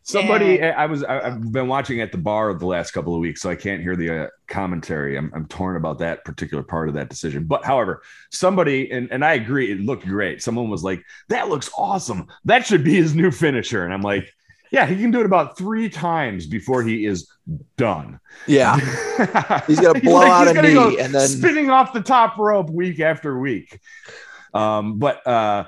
[0.07, 3.21] Somebody, And- I was, I, I've been watching at the bar the last couple of
[3.21, 5.17] weeks, so I can't hear the uh, commentary.
[5.17, 7.45] I'm, I'm torn about that particular part of that decision.
[7.45, 10.43] But however, somebody, and, and I agree, it looked great.
[10.43, 12.27] Someone was like, that looks awesome.
[12.45, 13.83] That should be his new finisher.
[13.85, 14.31] And I'm like,
[14.71, 17.31] yeah, he can do it about three times before he is
[17.79, 18.21] done.
[18.47, 18.77] Yeah.
[19.67, 22.69] He's gonna blow out a gonna knee go and then- spinning off the top rope
[22.71, 23.81] week after week.
[24.53, 25.65] Um, but uh,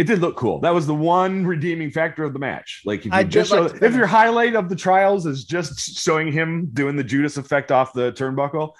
[0.00, 0.60] it did look cool.
[0.60, 2.80] That was the one redeeming factor of the match.
[2.86, 5.98] Like if you did just show, the if your highlight of the trials is just
[5.98, 8.72] showing him doing the Judas effect off the turnbuckle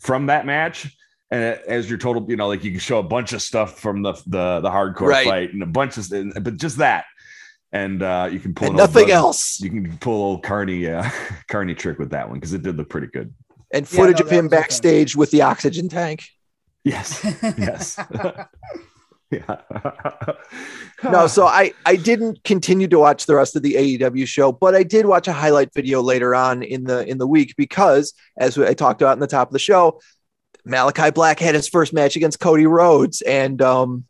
[0.00, 0.94] from that match.
[1.30, 4.02] And as your total, you know, like you can show a bunch of stuff from
[4.02, 5.26] the the, the hardcore Right.
[5.26, 6.04] fight and a bunch of,
[6.44, 7.06] but just that,
[7.72, 9.60] and uh, you can pull And old nothing else.
[9.62, 11.08] You can pull old Carney, uh,
[11.48, 13.32] Carney trick with that one because it did look pretty good.
[13.72, 14.60] And Yeah, footage no, of him was okay.
[14.60, 16.24] backstage with the oxygen tank.
[16.84, 17.24] Yes,
[17.56, 17.98] yes,
[19.48, 19.60] yeah.
[21.04, 24.74] No, so I I didn't continue to watch the rest of the AEW show, but
[24.74, 28.58] I did watch a highlight video later on in the in the week because as
[28.58, 30.00] I talked about in the top of the show,
[30.64, 34.04] Malachi Black had his first match against Cody Rhodes and um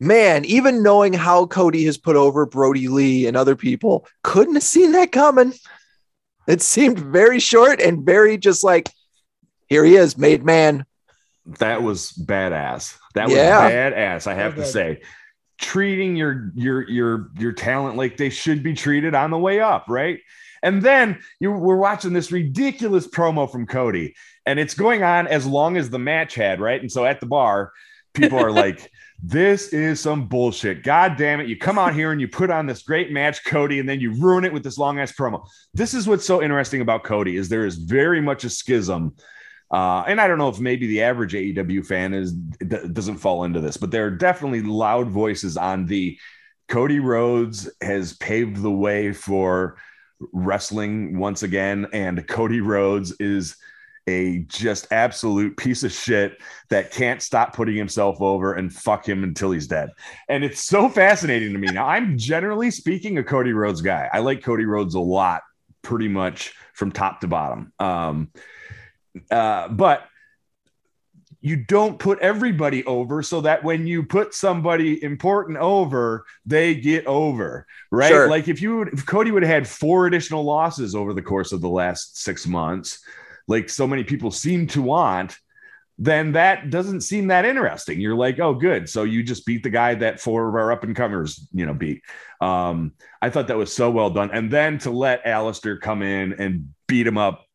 [0.00, 4.62] man, even knowing how Cody has put over Brodie Lee and other people, couldn't have
[4.62, 5.52] seen that coming.
[6.46, 8.90] It seemed very short and very just like
[9.68, 10.86] here he is, made man.
[11.58, 12.96] That was badass.
[13.14, 13.68] That was Yeah.
[13.70, 14.26] badass.
[14.26, 15.00] I have So to say,
[15.58, 19.86] treating your your your your talent like they should be treated on the way up,
[19.88, 20.18] right?
[20.62, 24.14] And then you we're watching this ridiculous promo from Cody,
[24.46, 26.80] and it's going on as long as the match had, right?
[26.80, 27.72] And so at the bar,
[28.14, 28.90] people are like.
[29.20, 30.84] This is some bullshit.
[30.84, 31.48] God damn it.
[31.48, 34.12] You come out here and you put on this great match, Cody, and then you
[34.12, 35.44] ruin it with this long ass promo.
[35.74, 39.16] This is what's so interesting about Cody is there is very much a schism
[39.70, 43.44] uh, and I don't know if maybe the average AEW fan is d- doesn't fall
[43.44, 46.18] into this, but there are definitely loud voices on the
[46.68, 49.76] Cody Rhodes has paved the way for
[50.32, 53.56] wrestling once again, and Cody Rhodes is
[54.08, 59.22] a just absolute piece of shit that can't stop putting himself over and fuck him
[59.22, 59.90] until he's dead.
[60.28, 61.68] And it's so fascinating to me.
[61.68, 64.08] Now, I'm generally speaking a Cody Rhodes guy.
[64.10, 65.42] I like Cody Rhodes a lot,
[65.82, 67.72] pretty much from top to bottom.
[67.78, 68.30] Um,
[69.30, 70.04] uh, but
[71.40, 77.06] you don't put everybody over so that when you put somebody important over, they get
[77.06, 78.08] over, right?
[78.08, 78.28] Sure.
[78.28, 81.52] Like if you would, if Cody would have had four additional losses over the course
[81.52, 82.98] of the last six months,
[83.46, 85.38] like so many people seem to want,
[85.98, 88.00] then that doesn't seem that interesting.
[88.00, 88.88] You're like, oh, good.
[88.88, 91.74] So you just beat the guy that four of our up and comers, you know,
[91.74, 92.02] beat.
[92.40, 94.30] Um, I thought that was so well done.
[94.32, 97.47] And then to let Aleister come in and beat him up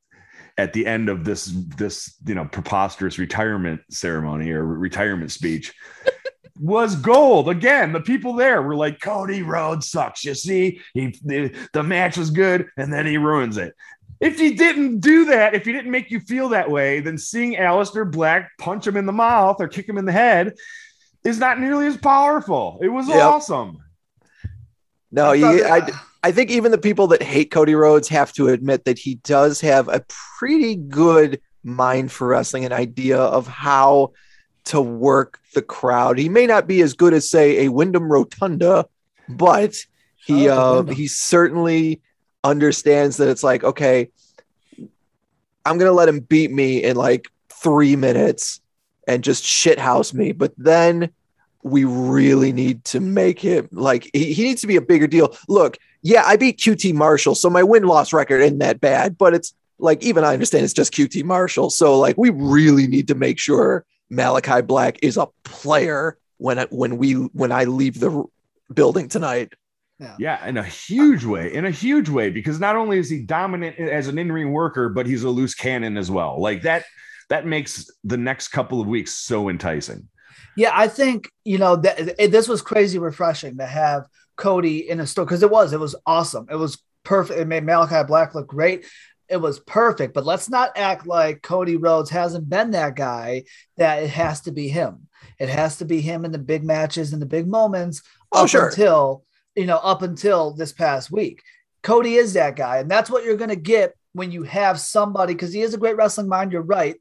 [0.57, 1.45] at the end of this
[1.77, 5.73] this you know preposterous retirement ceremony or retirement speech
[6.59, 7.49] was gold.
[7.49, 10.79] Again the people there were like cody rhodes sucks you see?
[10.93, 13.73] He the, the match was good and then he ruins it.
[14.19, 17.55] If he didn't do that if he didn't make you feel that way then seeing
[17.55, 20.53] Aleister black punch him in the mouth or kick him in the head
[21.25, 22.77] is not nearly as powerful.
[22.81, 23.17] It was Yep.
[23.23, 23.77] awesome.
[25.11, 28.07] No, I you, thought I, that- I think even the people that hate Cody Rhodes
[28.07, 30.05] have to admit that he does have a
[30.39, 34.13] pretty good mind for wrestling, an idea of how
[34.65, 36.17] to work the crowd.
[36.17, 38.85] He may not be as good as, say, a Wyndham Rotunda,
[39.27, 39.75] but
[40.15, 42.01] he uh, he certainly
[42.43, 44.09] understands that it's like, okay,
[45.65, 48.61] I'm gonna let him beat me in like three minutes
[49.07, 51.09] and just shithouse me, but then
[51.63, 55.35] we really need to make him like he, he needs to be a bigger deal.
[55.47, 59.33] Look, yeah, I beat QT Marshall, so my win loss record isn't that bad, but
[59.33, 61.69] it's like even I understand it's just QT Marshall.
[61.69, 66.65] So like we really need to make sure Malachi Black is a player when I,
[66.65, 68.25] when we when I leave the
[68.73, 69.53] building tonight.
[70.19, 73.79] Yeah, in a huge way, in a huge way, because not only is he dominant
[73.79, 76.41] as an in-ring worker, but he's a loose cannon as well.
[76.41, 76.83] Like that,
[77.29, 80.09] that makes the next couple of weeks so enticing.
[80.57, 85.07] Yeah, I think you know that this was crazy refreshing to have Cody in a
[85.07, 86.47] story because it was it was awesome.
[86.49, 87.39] It was perfect.
[87.39, 88.85] It made Malachi Black look great.
[89.29, 93.43] It was perfect, but let's not act like Cody Rhodes hasn't been that guy.
[93.77, 95.07] That it has to be him.
[95.39, 98.01] It has to be him in the big matches and the big moments.
[98.31, 98.67] Oh, up sure.
[98.67, 99.23] Until
[99.55, 101.43] you know, up until this past week,
[101.83, 105.33] Cody is that guy, and that's what you're going to get when you have somebody
[105.33, 106.51] because he is a great wrestling mind.
[106.51, 106.95] You're right,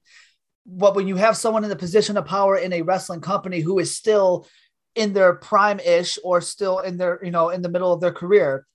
[0.66, 3.78] but when you have someone in the position of power in a wrestling company who
[3.78, 4.46] is still
[4.94, 8.12] in their prime ish or still in their you know in the middle of their
[8.12, 8.66] career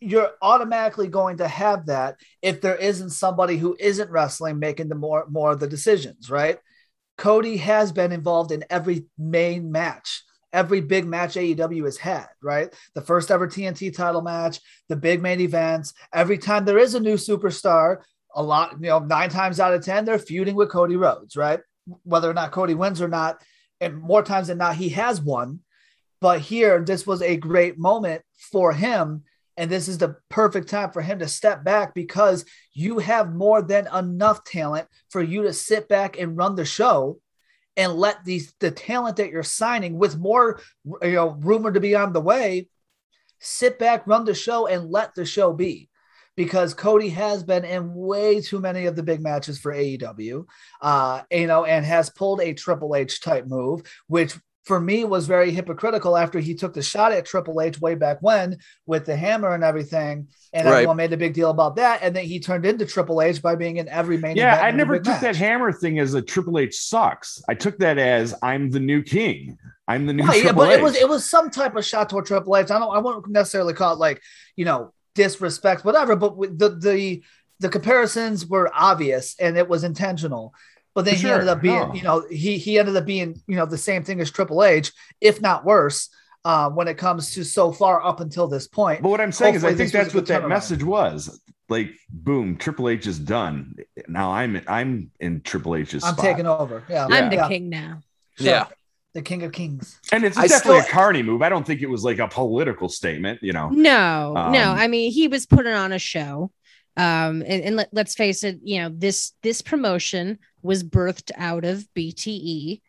[0.00, 4.94] you're automatically going to have that if there isn't somebody who isn't wrestling making the
[4.94, 6.58] more more of the decisions right
[7.18, 12.74] cody has been involved in every main match every big match AEW has had, right?
[12.94, 15.92] The first ever TNT title match, the big main events.
[16.12, 17.98] Every time there is a new superstar,
[18.34, 21.60] a lot, you know, nine times out of 10, they're feuding with Cody Rhodes, right?
[22.02, 23.42] Whether or not Cody wins or not.
[23.80, 25.60] And more times than not, he has won.
[26.20, 29.24] But here, this was a great moment for him.
[29.56, 33.62] And this is the perfect time for him to step back because you have more
[33.62, 37.20] than enough talent for you to sit back and run the show
[37.76, 40.60] and let these the talent that you're signing with more
[41.02, 42.68] you know rumored to be on the way
[43.38, 45.89] sit back run the show and let the show be
[46.36, 50.44] because Cody has been in way too many of the big matches for AEW
[50.80, 55.26] uh you know and has pulled a Triple H type move which for me was
[55.26, 59.16] very hypocritical after he took the shot at Triple H way back when with the
[59.16, 60.74] hammer and everything and Right.
[60.74, 63.54] everyone made a big deal about that and then he turned into Triple H by
[63.56, 66.14] being in every main Yeah, event I never every took big that hammer thing as
[66.14, 67.42] a Triple H sucks.
[67.48, 69.58] I took that as I'm the new king.
[69.88, 70.78] I'm the new Right, yeah, but H.
[70.78, 72.70] it was it was some type of shot toward Triple H.
[72.70, 74.20] I don't I won't necessarily call it like
[74.56, 76.16] you know disrespect, whatever.
[76.16, 77.22] But the the
[77.60, 80.54] the comparisons were obvious and it was intentional.
[80.94, 81.94] But then For he sure, ended up being no.
[81.94, 84.92] you know he he ended up being you know the same thing as Triple H,
[85.20, 86.08] if not worse.
[86.42, 89.56] Uh, when it comes to so far up until this point, But what I'm saying
[89.56, 91.38] is, I think that's what that message was.
[91.68, 93.74] Like, boom, Triple H is done.
[94.08, 96.24] Now I'm I'm in Triple H's I'm spot.
[96.24, 96.82] taking over.
[96.88, 97.14] Yeah, Yeah.
[97.14, 98.00] I'm the king now.
[98.38, 98.46] sure.
[98.46, 98.64] Yeah.
[99.14, 99.98] The king of kings.
[100.12, 101.42] and it's I definitely still- a Carney move.
[101.42, 103.40] I don't think it was like a political statement.
[103.42, 104.70] You know, No, no.
[104.70, 106.50] Um, I mean, he was putting on a show.
[106.96, 111.64] Um, and, and let, let's face it, you know, this this promotion was birthed out
[111.64, 112.82] of BTE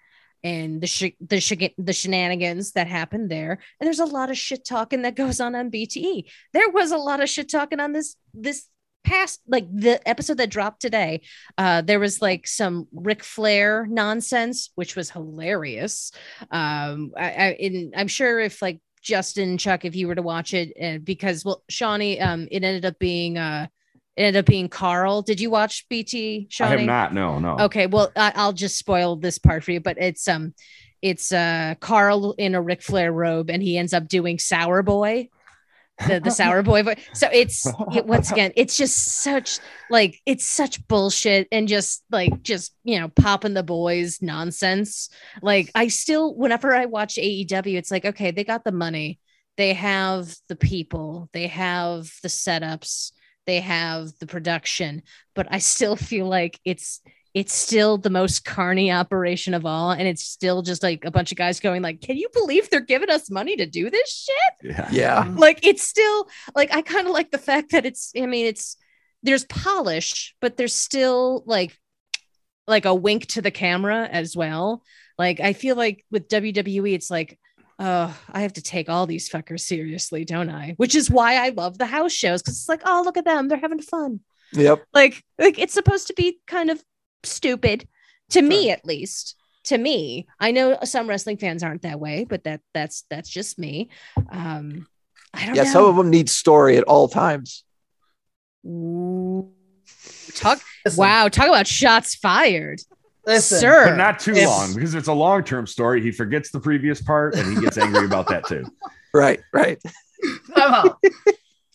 [0.44, 3.60] and the sh- the sh- the shenanigans that happened there.
[3.80, 6.26] And there's a lot of shit talking that goes on on BTE.
[6.52, 8.66] There was a lot of shit talking on this this
[9.04, 11.22] past like the episode that dropped today.
[11.58, 16.12] Uh, there was like some Ric Flair nonsense, which was hilarious.
[16.52, 20.54] Um, I, I and I'm sure if like Justin Chzuck, if you were to watch
[20.54, 23.68] it, uh, because well, Shonny, um, it ended up being uh,
[24.16, 25.22] it ended up being Carl.
[25.22, 26.48] Did you watch BT?
[26.50, 26.70] I Shonny?
[26.70, 27.14] have not.
[27.14, 27.58] No, no.
[27.66, 30.54] Okay, well, I, I'll just spoil this part for you, but it's um,
[31.02, 35.30] it's uh, Carl in a Ric Flair robe, and he ends up doing Sour Boy,
[36.08, 37.00] the the Sour Boy voice.
[37.14, 39.60] So it's it, once again, it's just such
[39.90, 45.10] like it's such bullshit and just like just you know popping the boys nonsense.
[45.42, 49.20] Like I still, whenever I watch AEW, it's like okay, they got the money,
[49.58, 53.12] they have the people, they have the setups,
[53.46, 55.04] they have the production,
[55.36, 57.02] but I still feel like it's
[57.34, 61.32] it's still the most carny operation of all and it's still just like a bunch
[61.32, 64.72] of guys going like can you believe they're giving us money to do this shit
[64.76, 64.89] Yeah.
[64.91, 65.20] Yeah.
[65.20, 68.46] Um, like it's still like i kind of like the fact that it's i mean
[68.48, 68.76] it's
[69.24, 71.78] there's polish but there's still like
[72.67, 74.84] like a wink to the camera as well
[75.17, 77.39] like i feel like with wwe it's like
[77.80, 81.50] oh i have to take all these fuckers seriously don't i which is why i
[81.50, 84.20] love the house shows because it's like oh look at them they're having fun
[84.54, 84.84] Yep.
[84.94, 86.84] like like it's supposed to be kind of
[87.24, 87.88] stupid
[88.30, 92.44] to me at least to me i know some wrestling fans aren't that way but
[92.46, 93.90] that that's that's just me
[94.32, 94.88] um
[95.34, 95.64] i don't Yeah.
[95.64, 97.64] know Some of them need story at all times.
[100.36, 102.80] Talk Listen, wow talk about shots fired
[103.26, 106.02] listen, sir But not too If- long because it's a long term story.
[106.02, 108.66] He forgets the previous part and he gets angry about that too.
[109.14, 109.42] Right.
[109.52, 109.78] Right.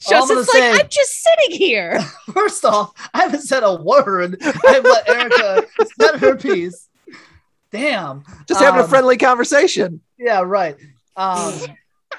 [0.06, 2.00] Time I'm Just like i'm just sitting here
[2.32, 4.36] First off, I haven't said a word.
[4.42, 5.64] I've let Erica
[6.00, 6.88] said her piece.
[7.70, 8.24] Damn.
[8.46, 10.00] Just having a Um, friendly conversation.
[10.18, 10.76] Yeah, right.
[11.16, 11.52] Um,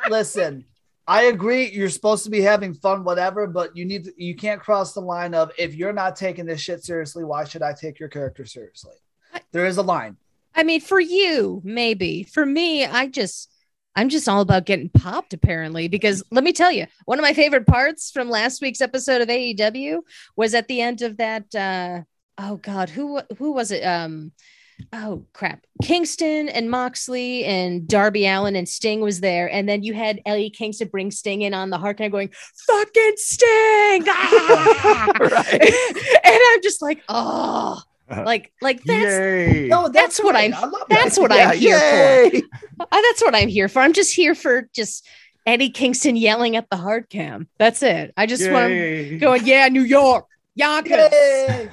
[0.09, 0.65] listen,
[1.07, 1.69] I agree.
[1.69, 4.99] You're supposed to be having fun, whatever, but you need to, you can't cross the
[5.01, 8.45] line of if you're not taking this shit seriously, why should I take your character
[8.45, 8.95] seriously?
[9.51, 10.17] There is a line.
[10.55, 12.23] I mean, for you, maybe.
[12.23, 13.51] For me, I just,
[13.97, 15.87] I'm just all about getting popped, apparently.
[15.87, 19.27] Because let me tell you, one of my favorite parts from last week's episode of
[19.27, 20.01] AEW
[20.35, 22.01] was at the end of that, uh,
[22.37, 23.83] oh god, who who was it?
[23.83, 24.33] Um,
[24.93, 29.95] oh crap, Kingston and Moxley and Darby Allin and Sting was there, and then you
[29.95, 32.29] had Eddie Kingston bring Sting in on the hard kind going
[32.67, 35.11] fucking Sting, ah!
[35.19, 35.61] Right.
[36.23, 37.81] and I'm just like, oh,
[38.25, 39.67] like like that's Yay.
[39.69, 40.53] No, That's what great.
[40.53, 41.21] I'm- that's that.
[41.21, 42.35] what Yeah, I'm here for.
[42.37, 42.43] yay!
[42.79, 43.79] Uh, that's what I'm here for.
[43.79, 45.03] I'm just here for just
[45.47, 47.47] Eddie Kingston yelling at the hard cam.
[47.57, 48.13] That's it.
[48.15, 49.17] I just want him Yay.
[49.17, 50.99] going, yeah, New York, Yonkers.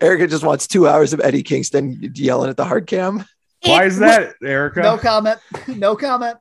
[0.00, 3.24] Erica just wants two hours of Eddie Kingston yelling at the hard cam.
[3.64, 4.80] Why is that, Erica?
[4.82, 5.38] No comment.
[5.68, 6.36] No comment.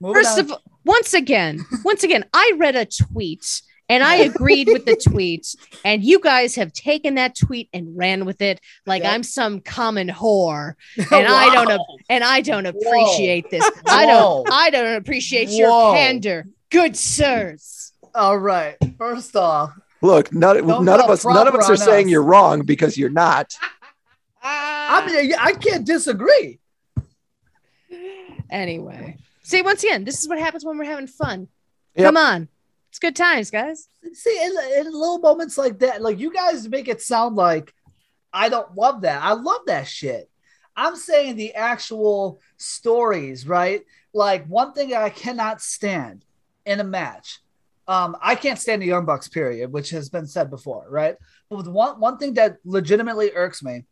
[0.00, 0.50] Moving First on.
[0.50, 5.54] of once again, once again, I read a tweet and I agreed with the tweet,
[5.84, 9.12] and you guys have taken that tweet and ran with it like Yep.
[9.12, 13.68] I'm some common whore, and I don't and I don't appreciate this.
[13.86, 14.48] I don't.
[14.50, 15.92] I don't appreciate your Whoa.
[15.94, 17.92] candor, good sirs.
[18.14, 18.76] All right.
[18.96, 22.62] First off, Look, none, none of us, none of us are on saying you're wrong
[22.62, 23.52] because you're not.
[24.42, 26.60] I mean, I can't disagree.
[28.50, 31.48] Anyway, see, once again, this is what happens when we're having fun.
[31.96, 32.06] Yep.
[32.06, 32.48] Come on,
[32.98, 33.88] it's good times, guys.
[34.12, 37.72] See, in, in little moments like that, like you guys make it sound like
[38.32, 39.22] I don't love that.
[39.22, 40.28] I love that shit.
[40.76, 43.82] I'm saying the actual stories, right?
[44.12, 46.24] Like one thing I cannot stand
[46.66, 47.38] in a match.
[47.86, 51.16] Um, I can't stand the Young Bucks, period, which has been said before, right?
[51.48, 53.84] But one one thing that legitimately irks me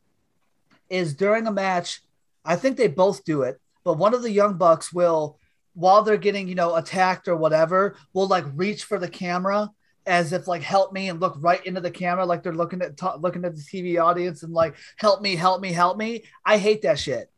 [0.90, 2.02] is during a match,
[2.44, 5.38] I think they both do it, but one of the Young Bucks will,
[5.76, 9.70] while they're getting, you know, attacked or whatever, will like reach for the camera
[10.06, 12.96] as if like help me and look right into the camera like they're looking at
[12.96, 16.24] t- looking at the TV audience and like help me, help me, help me.
[16.44, 17.30] I hate that shit.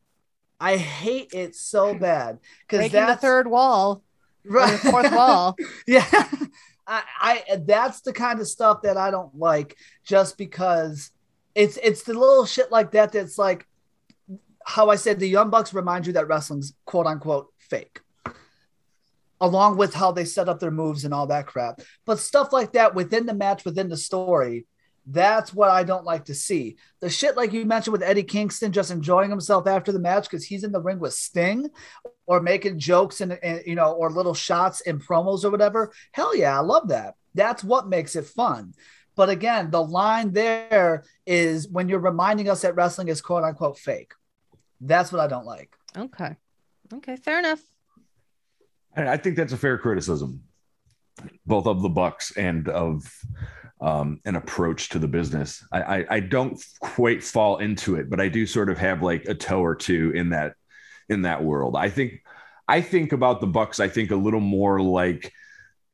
[0.61, 4.03] I hate it so bad because Breaking the third wall,
[4.45, 5.57] the fourth wall.
[5.87, 6.05] yeah.
[6.87, 7.03] I,
[7.49, 11.11] I that's the kind of stuff that I don't like just because
[11.55, 13.67] it's it's the little shit like that that's like
[14.65, 18.01] how I said the Young Bucks remind you that wrestling's quote unquote fake.
[19.41, 21.81] Along with how they set up their moves and all that crap.
[22.05, 24.67] But stuff like that within the match, within the story,
[25.11, 26.77] that's what I don't like to see.
[27.01, 30.45] The shit like you mentioned with Eddie Kingston just enjoying himself after the match because
[30.45, 31.71] he's in the ring with Sting
[32.27, 35.93] or making jokes and, and you know or little shots in promos or whatever.
[36.13, 37.15] Hell yeah, I love that.
[37.35, 38.75] That's what makes it fun.
[39.17, 43.79] But again, the line there is when you're reminding us that wrestling is quote unquote
[43.79, 44.13] fake.
[44.81, 45.75] That's what I don't like.
[45.97, 46.37] Okay,
[46.93, 47.61] okay, fair enough.
[48.99, 50.43] And I think that's a fair criticism,
[51.47, 53.11] both of the Bucks and of
[53.81, 55.65] um, an approach to the business.
[55.71, 59.27] I, I I don't quite fall into it, but I do sort of have like
[59.27, 60.55] a toe or two in that
[61.09, 61.77] in that world.
[61.77, 62.23] I think
[62.67, 63.79] I think about the Bucks.
[63.79, 65.33] I think a little more like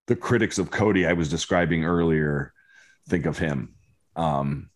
[0.06, 2.54] the critics of Cody I was describing earlier.
[3.10, 3.74] Think of him.
[4.16, 4.70] Um,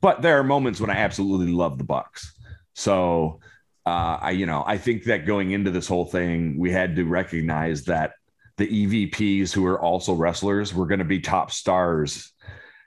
[0.00, 2.36] but there are moments when I absolutely love the Bucks.
[2.74, 3.38] So
[3.86, 7.04] uh, I, you know, I think that going into this whole thing, we had to
[7.04, 8.14] recognize that
[8.56, 12.32] the EVPs who are also wrestlers were going to be top stars,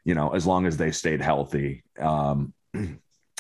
[0.03, 1.83] you know, as long as they stayed healthy.
[1.99, 2.99] Um, and,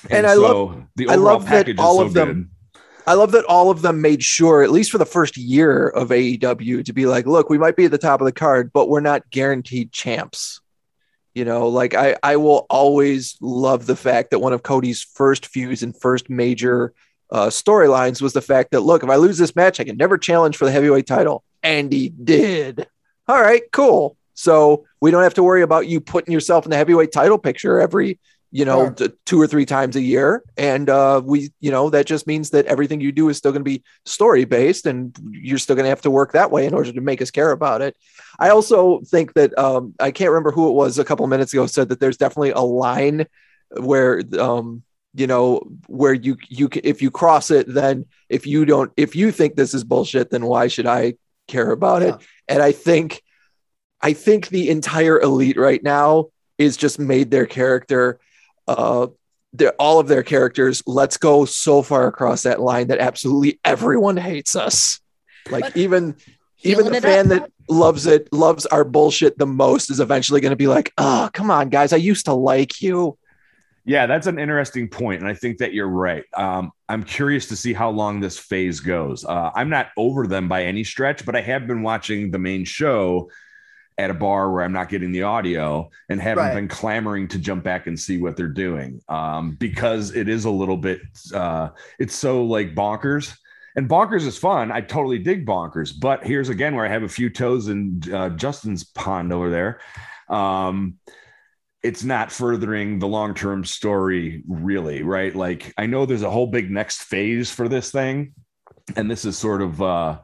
[0.09, 2.81] And I so the I overall love that all is so of them- good.
[3.07, 6.09] I love that all of them made sure, at least for the first year of
[6.09, 8.87] AEW, to be like, look, we might be at the top of the card, but
[8.87, 10.61] we're not guaranteed champs.
[11.33, 15.47] You know, like I, I will always love the fact that one of Cody's first
[15.47, 16.93] feuds and first major
[17.31, 20.17] uh, storylines was the fact that, look, if I lose this match, I can never
[20.17, 21.43] challenge for the heavyweight title.
[21.61, 22.87] And he did.
[23.27, 24.17] All right, cool.
[24.33, 27.79] So we don't have to worry about you putting yourself in the heavyweight title picture
[27.79, 28.19] every
[28.51, 30.43] you know, t- two or three times a year.
[30.57, 33.63] And uh, we, you know, that just means that everything you do is still going
[33.63, 36.73] to be story based and you're still going to have to work that way in
[36.73, 37.95] order to make us care about it.
[38.39, 41.67] I also think that um, I can't remember who it was a couple minutes ago
[41.67, 43.27] said that there's definitely a line
[43.77, 48.91] where, um, you know, where you, you, if you cross it, then if you don't,
[48.95, 51.15] if you think this is bullshit, then why should I
[51.47, 52.15] care about it?
[52.47, 53.21] And I think,
[54.01, 58.19] I think the entire elite right now is just made their character
[58.67, 59.07] uh
[59.51, 64.15] their, all of their characters let's go so far across that line that absolutely everyone
[64.17, 64.99] hates us.
[65.49, 66.15] Like But- even
[66.61, 70.55] even the fan that loves it loves our bullshit the most is eventually going to
[70.57, 73.17] be like oh come on guys i used to like you
[73.89, 76.23] Yeah, that's an interesting point, and I think that you're right.
[76.35, 79.25] Um, I'm curious to see how long this phase goes.
[79.25, 82.65] Uh, I'm not over them by any stretch, but I have been watching the main
[82.65, 83.31] show
[83.97, 86.53] at a bar where I'm not getting the audio and haven't Right.
[86.53, 90.51] been clamoring to jump back and see what they're doing um, because it is a
[90.51, 91.01] little bit.
[91.33, 93.35] Uh, it's so like bonkers.
[93.75, 94.71] And bonkers is fun.
[94.71, 98.29] I totally dig bonkers, but here's again where I have a few toes in uh,
[98.29, 99.79] Justin's pond over there.
[100.29, 100.99] Um,
[101.81, 105.35] it's not furthering the long-term story really, right?
[105.35, 108.33] Like I know there's a whole big next phase for this thing,
[108.95, 110.19] and this is sort of uh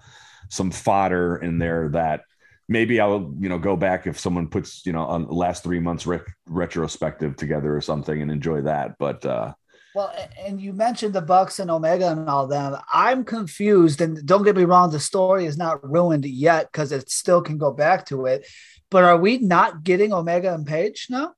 [0.50, 2.22] some fodder in there that
[2.68, 6.06] maybe I'll you know go back if someone puts you know on last three months
[6.06, 8.98] rec- retrospective together or something and enjoy that.
[8.98, 9.54] But uh,
[9.94, 12.76] well, and you mentioned the Bucks and Omega and all them.
[12.92, 17.10] I'm confused, and don't get me wrong, the story is not ruined yet because it
[17.10, 18.46] still can go back to it.
[18.92, 21.34] But are we not getting Omega and Page now?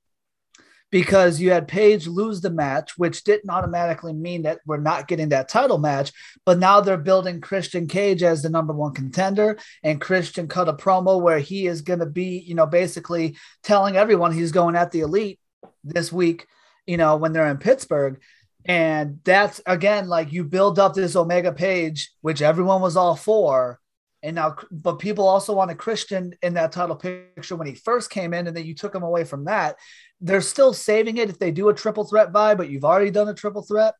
[0.89, 5.29] Because you had Page lose the match, which didn't automatically mean that we're not getting
[5.29, 6.11] that title match.
[6.45, 10.73] But now they're building Christian Cage as the number one contender, and Christian cut a
[10.73, 14.91] promo where he is going to be, you know, basically telling everyone he's going at
[14.91, 15.39] the elite
[15.83, 16.47] this week,
[16.85, 18.21] you know, when they're in Pittsburgh.
[18.65, 23.79] And that's again like you build up this Omega Page, which everyone was all for.
[24.23, 28.33] And now, but people also wanted Christian in that title picture when he first came
[28.33, 29.77] in, and then you took him away from that
[30.21, 33.27] they're still saving it if they do a triple threat buy, but you've already done
[33.27, 33.93] a triple threat.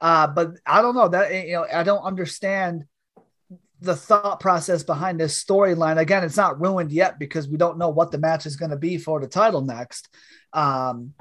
[0.00, 2.84] Uh, but I don't know that you know I don't understand
[3.80, 5.98] the thought process behind this storyline.
[5.98, 8.76] Again, it's not ruined yet because we don't know what the match is going to
[8.76, 10.08] be for the title next.
[10.52, 11.14] Um,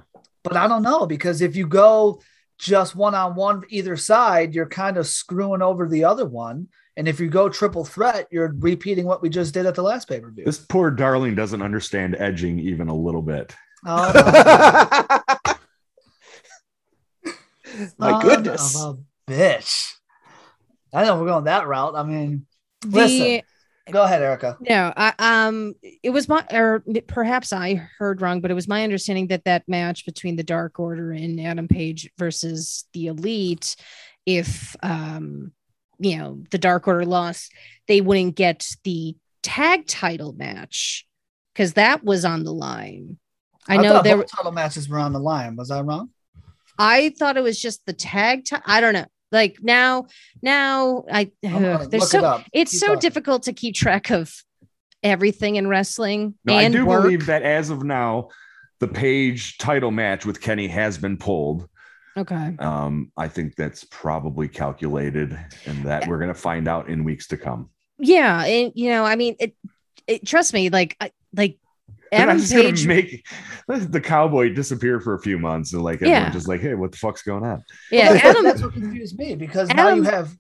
[0.44, 2.22] but I don't know because if you go
[2.58, 6.68] just one on one either side, you're kind of screwing over the other one.
[6.98, 10.10] And if you go triple threat, you're repeating what we just did at the last
[10.10, 10.44] pay per view.
[10.44, 13.56] This poor darling doesn't understand edging even a little bit.
[13.86, 15.22] Oh,
[17.98, 18.78] my goodness.
[19.28, 19.94] bitch.
[20.94, 21.96] I know we're going that route.
[21.96, 22.46] I mean,
[22.82, 23.42] the, listen.
[23.92, 24.58] Go ahead, Erica.
[24.60, 25.74] No, I, um,
[26.04, 29.68] it was my, or perhaps I heard wrong, but it was my understanding that that
[29.68, 33.76] match between the Dark Order and Adam Page versus the Elite,
[34.26, 35.54] if, um,
[35.98, 37.52] you know, the Dark Order lost,
[37.88, 41.08] they wouldn't get the tag title match
[41.54, 43.18] because that was on the line.
[43.70, 45.56] I, I know there were title matches were on the line.
[45.56, 46.10] Was I wrong?
[46.78, 48.46] I thought it was just the tag.
[48.46, 49.06] T- I don't know.
[49.32, 50.08] Like now,
[50.42, 53.00] now I uh, there's so it it's keep so talking.
[53.00, 54.34] difficult to keep track of
[55.04, 56.34] everything in wrestling.
[56.46, 57.04] No, and I do work.
[57.04, 58.30] believe that as of now,
[58.80, 61.70] the Page title match with Kenny has been pulled.
[62.18, 62.56] Okay.
[62.58, 67.38] Um, I think that's probably calculated, and that we're gonna find out in weeks to
[67.38, 67.70] come.
[68.00, 69.56] Yeah, and you know, I mean, it.
[70.08, 71.60] it trust me, like, I, like
[72.12, 73.26] Adam just Page make
[73.68, 76.30] the cowboy disappear for a few months and like everyone yeah.
[76.32, 77.64] just like, hey, what the fuck's going on?
[77.92, 80.36] Yeah, well, Adam, that's what confused me because Adam, now you have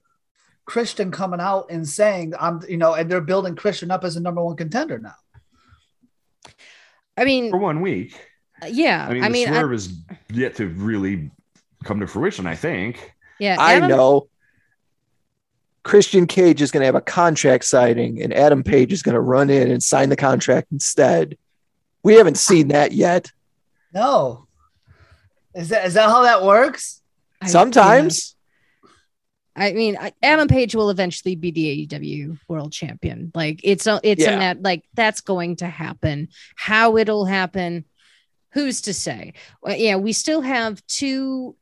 [0.65, 4.19] Christian coming out and saying, I'm, you know, and they're building Christian up as a
[4.19, 5.15] number one contender now.
[7.17, 8.19] I mean, for one week.
[8.61, 10.01] Uh, yeah, I mean, I mean, swerve I, is
[10.31, 11.31] yet to really
[11.83, 12.45] come to fruition.
[12.47, 13.13] I think.
[13.39, 14.29] Yeah, Adam, I know.
[15.83, 19.21] Christian Cage is going to have a contract signing, and Adam Page is going to
[19.21, 21.37] run in and sign the contract instead.
[22.03, 23.31] We haven't seen that yet.
[23.93, 24.47] No.
[25.53, 27.01] Is that is that how that works?
[27.45, 28.35] Sometimes.
[29.55, 33.31] I mean, Adam Page will eventually be the AEW World Champion.
[33.35, 34.35] Like it's a, it's yeah.
[34.35, 36.29] a that like that's going to happen.
[36.55, 37.83] How it'll happen,
[38.53, 39.33] who's to say?
[39.61, 41.57] Well, yeah, we still have two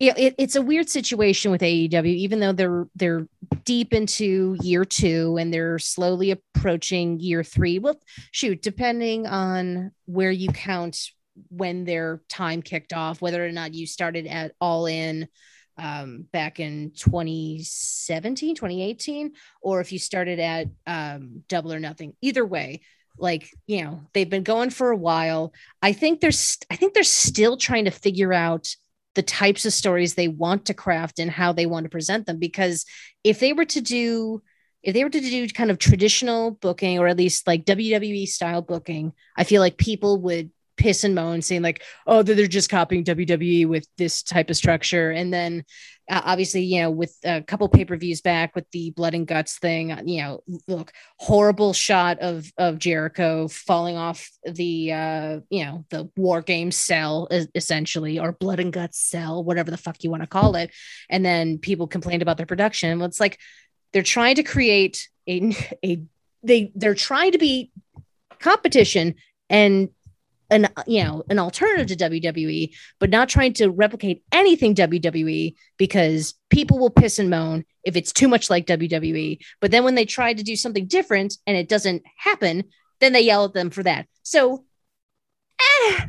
[0.00, 3.28] yeah, it, it's a weird situation with AEW, even though they're they're
[3.64, 7.78] deep into year two and they're slowly approaching year three.
[7.78, 8.00] Well,
[8.32, 11.10] shoot, depending on where you count
[11.50, 15.28] when their time kicked off, whether or not you started at all in
[15.76, 22.14] um, back in 2017, 2018, or if you started at um, double or nothing.
[22.22, 22.80] Either way,
[23.18, 25.52] like you know, they've been going for a while.
[25.82, 28.74] I think there's I think they're still trying to figure out
[29.14, 32.38] the types of stories they want to craft and how they want to present them.
[32.38, 32.84] Because
[33.24, 34.42] if they were to do
[34.82, 38.62] if they were to do kind of traditional booking or at least like WWE style
[38.62, 40.50] booking, I feel like people would
[40.80, 45.10] piss and moan saying like, oh, they're just copying WWE with this type of structure.
[45.10, 45.62] And then
[46.08, 49.26] uh, obviously, you know, with a couple pay per views back with the blood and
[49.26, 55.40] guts thing, uh, you know, look, horrible shot of of Jericho falling off the, uh,
[55.50, 60.02] you know, the war game cell essentially, or blood and guts cell, whatever the fuck
[60.02, 60.70] you want to call it.
[61.10, 62.98] And then people complained about their production.
[62.98, 63.38] Well, it's like
[63.92, 65.54] they're trying to create a
[65.84, 66.02] a
[66.42, 67.70] they they're trying to be
[68.38, 69.16] competition
[69.50, 69.90] and
[70.50, 76.34] an you know an alternative to WWE, but not trying to replicate anything WWE because
[76.50, 79.38] people will piss and moan if it's too much like WWE.
[79.60, 82.64] But then when they try to do something different and it doesn't happen,
[83.00, 84.06] then they yell at them for that.
[84.22, 84.64] So,
[85.60, 86.06] eh,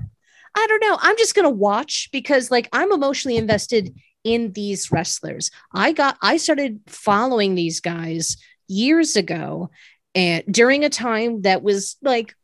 [0.55, 0.97] I don't know.
[0.99, 5.51] I'm just gonna watch because like I'm emotionally invested in these wrestlers.
[5.73, 8.37] I got I started following these guys
[8.67, 9.69] years ago
[10.13, 12.35] and during a time that was like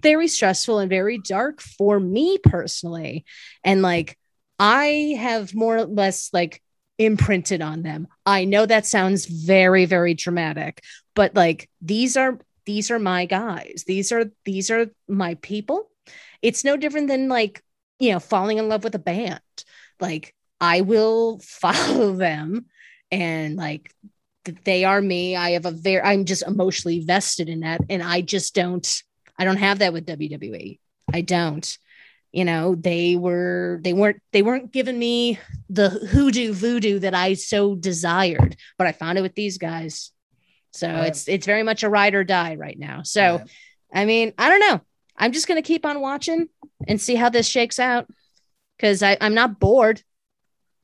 [0.00, 3.24] very stressful and very dark for me personally.
[3.64, 4.16] And like,
[4.58, 6.62] I have more or less like
[6.98, 8.06] imprinted on them.
[8.24, 10.82] I know that sounds very, very dramatic,
[11.14, 13.84] but like, these are these are my guys.
[13.86, 15.90] These are these are my people.
[16.42, 17.62] It's no different than like,
[17.98, 19.40] you know, falling in love with a band.
[20.00, 22.66] Like, I will follow them
[23.10, 23.92] and like
[24.64, 25.36] they are me.
[25.36, 29.02] I have a very I'm just emotionally vested in that and I just don't
[29.38, 30.78] I don't have that with WWE.
[31.12, 31.78] I don't.
[32.32, 35.38] You know, they were they weren't they weren't giving me
[35.70, 40.12] the hoodoo voodoo that I so desired, but I found it with these guys.
[40.72, 41.06] So right.
[41.06, 43.02] it's it's very much a ride or die right now.
[43.04, 43.50] So right.
[43.94, 44.80] I mean, I don't know.
[45.16, 46.48] I'm just gonna keep on watching
[46.86, 48.06] and see how this shakes out
[48.76, 50.02] because I'm not bored.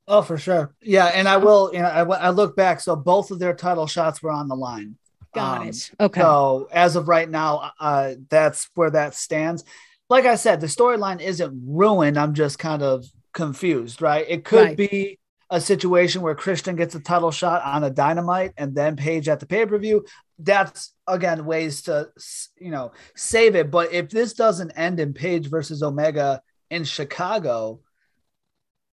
[0.08, 0.74] Oh, for sure.
[0.82, 1.70] Yeah, and I will.
[1.72, 2.80] You know, I, I look back.
[2.80, 4.96] So both of their title shots were on the line.
[5.34, 5.90] Got um, it.
[5.98, 6.20] Okay.
[6.20, 9.64] So as of right now, uh, that's where that stands.
[10.10, 12.18] Like I said, the storyline isn't ruined.
[12.18, 14.26] I'm just kind of confused, right?
[14.28, 14.76] It could right.
[14.76, 19.28] be a situation where Christian gets a title shot on a dynamite and then Page
[19.28, 20.04] at the pay per view.
[20.38, 22.10] That's again ways to
[22.58, 23.70] you know save it.
[23.70, 27.80] But if this doesn't end in Page versus Omega in Chicago,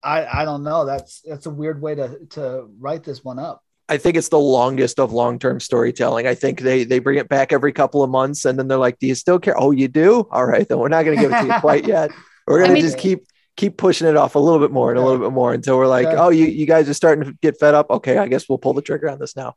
[0.04, 0.84] I I don't know.
[0.84, 3.62] That's that's a weird way to to write this one up.
[3.88, 6.26] I think it's the longest of long-term storytelling.
[6.26, 8.98] I think they they bring it back every couple of months and then they're like,
[8.98, 11.32] "Do you still care?" "Oh, you do?" "All right, then we're not going to give
[11.32, 12.10] it to you quite yet.
[12.46, 13.26] We're going to just keep
[13.56, 15.86] keep pushing it off a little bit more and a little bit more until we're
[15.86, 17.90] like, "Oh, you you guys are starting to get fed up.
[17.90, 19.54] Okay, I guess we'll pull the trigger on this now."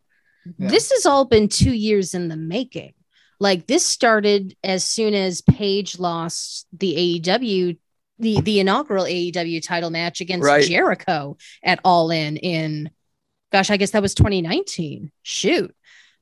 [0.57, 0.69] Yeah.
[0.69, 2.93] This has all been 2 years in the making.
[3.39, 7.77] Like this started as soon as Page lost the AEW
[8.19, 10.65] the the inaugural AEW title match against right.
[10.65, 12.89] Jericho at All In in
[13.51, 15.11] gosh, I guess that was 2019.
[15.23, 15.73] Shoot.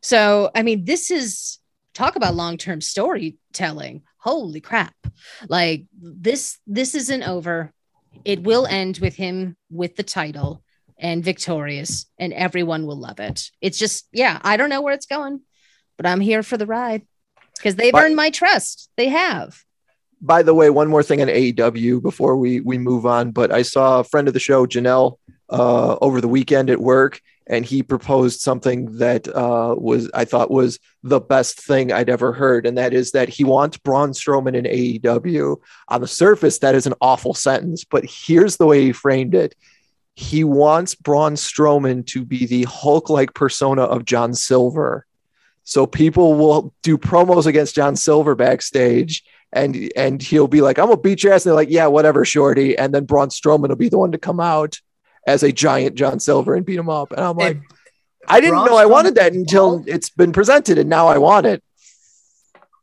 [0.02, 1.58] So, I mean, this is
[1.93, 4.04] talk about long-term storytelling.
[4.18, 4.96] Holy crap.
[5.48, 7.72] Like this this isn't over.
[8.24, 10.64] It will end with him with the title
[10.98, 13.50] and victorious and everyone will love it.
[13.62, 15.41] It's just yeah, I don't know where it's going,
[15.98, 17.02] but I'm here for the ride
[17.58, 18.89] because they've but- earned my trust.
[18.96, 19.64] They have
[20.26, 23.32] by the way, one more thing on AEW before we we move on.
[23.32, 25.18] But I saw a friend of the show, Janelle,
[25.50, 30.50] uh, over the weekend at work, and he proposed something that uh, was I thought
[30.50, 34.56] was the best thing I'd ever heard, and that is that he wants Braun Strowman
[34.56, 35.58] in AEW.
[35.90, 39.56] On the surface, that is an awful sentence, but here's the way he framed it.
[40.16, 45.06] He wants Braun Strowman to be the Hulk-like persona of John Silver.
[45.66, 49.24] So people will do promos against John Silver backstage
[49.56, 52.26] and and he'll be like, "I'm gonna beat your ass," and they're like, "Yeah, whatever,
[52.26, 54.80] shorty." And then Braun Strowman will be the one to come out
[55.26, 57.12] as a giant John Silver and beat him up.
[57.12, 57.60] And I'm like,
[58.28, 59.88] I didn't Braun know I wanted that until bald?
[59.88, 61.64] it's been presented, and now I want it.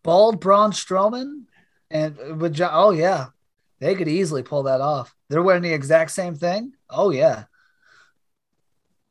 [0.03, 1.45] Bald Braun Strowman
[1.91, 3.27] and uh, with John, oh yeah,
[3.79, 5.15] they could easily pull that off.
[5.29, 6.73] They're wearing the exact same thing.
[6.89, 7.45] Oh yeah,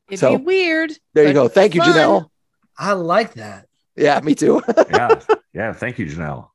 [0.09, 0.91] it'd so, be weird.
[1.13, 1.47] There you go.
[1.47, 1.87] Thank fun.
[1.87, 2.29] you, Janelle.
[2.77, 3.67] I like that.
[3.95, 4.63] Yeah, me too.
[4.89, 5.21] yeah,
[5.53, 5.73] yeah.
[5.73, 6.49] Thank you, Janelle.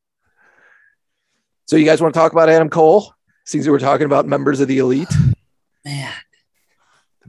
[1.67, 3.13] So you guys want to talk about Adam Cole?
[3.45, 5.13] Seems we were talking about members of the elite.
[5.85, 6.13] Man.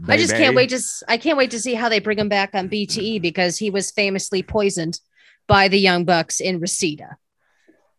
[0.08, 2.54] I just can't wait to I can't wait to see how they bring him back
[2.54, 5.00] on BTE because he was famously poisoned
[5.48, 7.18] by the Young Bucks in Reseda.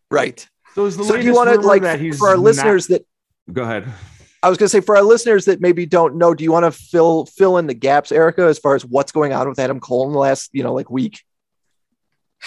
[0.09, 0.47] Right.
[0.75, 1.81] So, so do you want to like
[2.15, 2.43] for our not...
[2.43, 3.05] listeners that
[3.51, 3.85] go ahead.
[4.41, 6.63] I was going to say for our listeners that maybe don't know, do you want
[6.63, 9.81] to fill fill in the gaps, Erica, as far as what's going on with Adam
[9.81, 11.21] Cole in the last you know like week?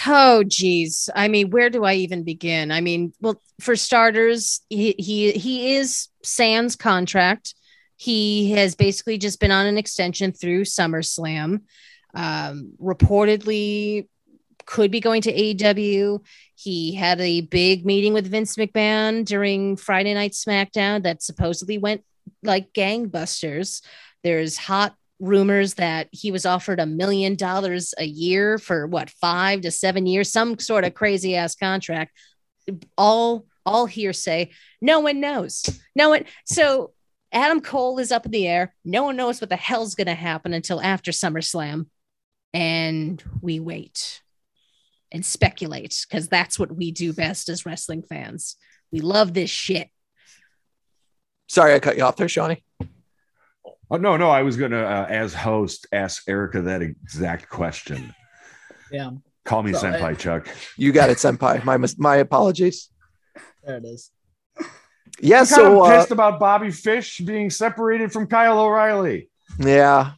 [0.05, 1.09] Oh geez.
[1.15, 2.71] I mean, where do I even begin?
[2.71, 7.53] I mean, well, for starters, he he he is Sans contract.
[7.95, 11.61] He has basically just been on an extension through SummerSlam.
[12.15, 14.07] Um, reportedly
[14.65, 16.19] could be going to AEW.
[16.55, 22.03] He had a big meeting with Vince McMahon during Friday Night SmackDown that supposedly went
[22.41, 23.81] like gangbusters.
[24.23, 29.61] There's hot rumors that he was offered a million dollars a year for what five
[29.61, 32.11] to seven years, some sort of crazy ass contract.
[32.97, 34.51] All all hearsay.
[34.81, 35.63] No one knows.
[35.95, 36.25] No one.
[36.45, 36.91] So
[37.31, 38.75] Adam Cole is up in the air.
[38.83, 41.87] No one knows what the hell's going to happen until after SummerSlam,
[42.53, 44.21] and we wait
[45.11, 48.57] and speculate because that's what we do best as wrestling fans.
[48.91, 49.89] We love this shit.
[51.47, 52.63] Sorry, I cut you off there, Shonny.
[53.93, 58.11] Oh no, no, I was gonna uh, as host ask Erica that exact question.
[58.91, 59.11] Yeah.
[59.45, 60.47] Call me so senpai, I, Chzuck.
[60.77, 61.63] You got it, senpai.
[61.63, 62.89] My my apologies.
[63.63, 64.09] There it is.
[65.21, 69.29] Yeah, I'm so kind of pissed uh, about Bobby Fish being separated from Kyle O'Reilly.
[69.59, 70.13] Yeah.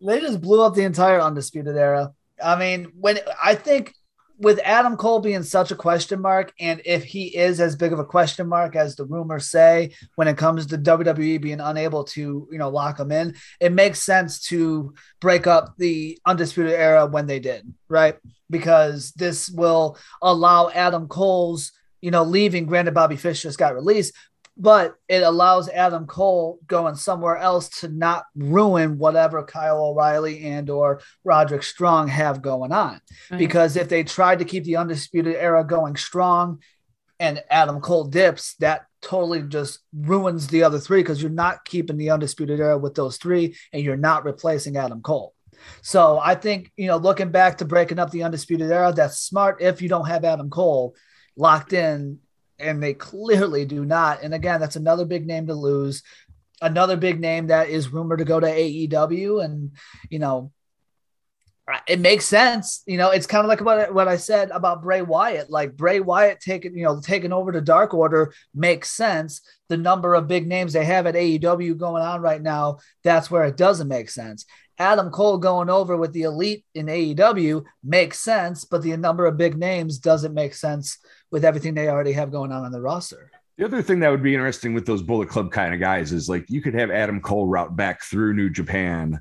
[0.00, 2.12] They just blew up the entire undisputed era.
[2.40, 3.92] I mean, when I think
[4.42, 8.00] with Adam Cole being such a question mark, and if he is as big of
[8.00, 12.48] a question mark as the rumors say, when it comes to WWE being unable to,
[12.50, 17.26] you know, lock him in, it makes sense to break up the Undisputed Era when
[17.26, 18.16] they did, right?
[18.50, 21.70] Because this will allow Adam Cole's,
[22.00, 22.66] you know, leaving.
[22.66, 24.12] Granted, Bobby Fish just got released,
[24.56, 30.68] but it allows Adam Cole going somewhere else to not ruin whatever Kyle O'Reilly and
[30.68, 33.00] or Roderick Strong have going on.
[33.30, 33.38] Right.
[33.38, 36.60] Because if they tried to keep the undisputed era going strong
[37.18, 41.96] and Adam Cole dips, that totally just ruins the other three because you're not keeping
[41.96, 45.34] the undisputed era with those three and you're not replacing Adam Cole.
[45.80, 49.62] So I think, you know, looking back to breaking up the undisputed era, that's smart
[49.62, 50.94] if you don't have Adam Cole
[51.36, 52.18] locked in
[52.58, 54.22] and they clearly do not.
[54.22, 56.02] And again, that's another big name to lose.
[56.60, 59.72] Another big name that is rumored to go to AEW, and
[60.10, 60.52] you know,
[61.86, 62.82] it makes sense.
[62.86, 65.50] You know, it's kind of like what, what I said about Bray Wyatt.
[65.50, 69.40] Like Bray Wyatt taking, you know, taking over the Dark Order makes sense.
[69.68, 73.44] The number of big names they have at AEW going on right now, that's where
[73.44, 74.44] it doesn't make sense.
[74.78, 79.36] Adam Cole going over with the elite in AEW makes sense, but the number of
[79.36, 80.98] big names doesn't make sense
[81.32, 83.30] with everything they already have going on on the roster.
[83.58, 86.28] The other thing that would be interesting with those Bullet Club kind of guys is
[86.28, 89.20] like you could have Adam Cole route back through New Japan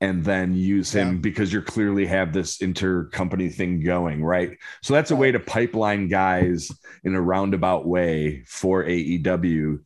[0.00, 1.20] and then use him yeah.
[1.20, 4.56] because you clearly have this intercompany thing going, right?
[4.82, 6.70] So that's a way to pipeline guys
[7.02, 9.80] in a roundabout way for AEW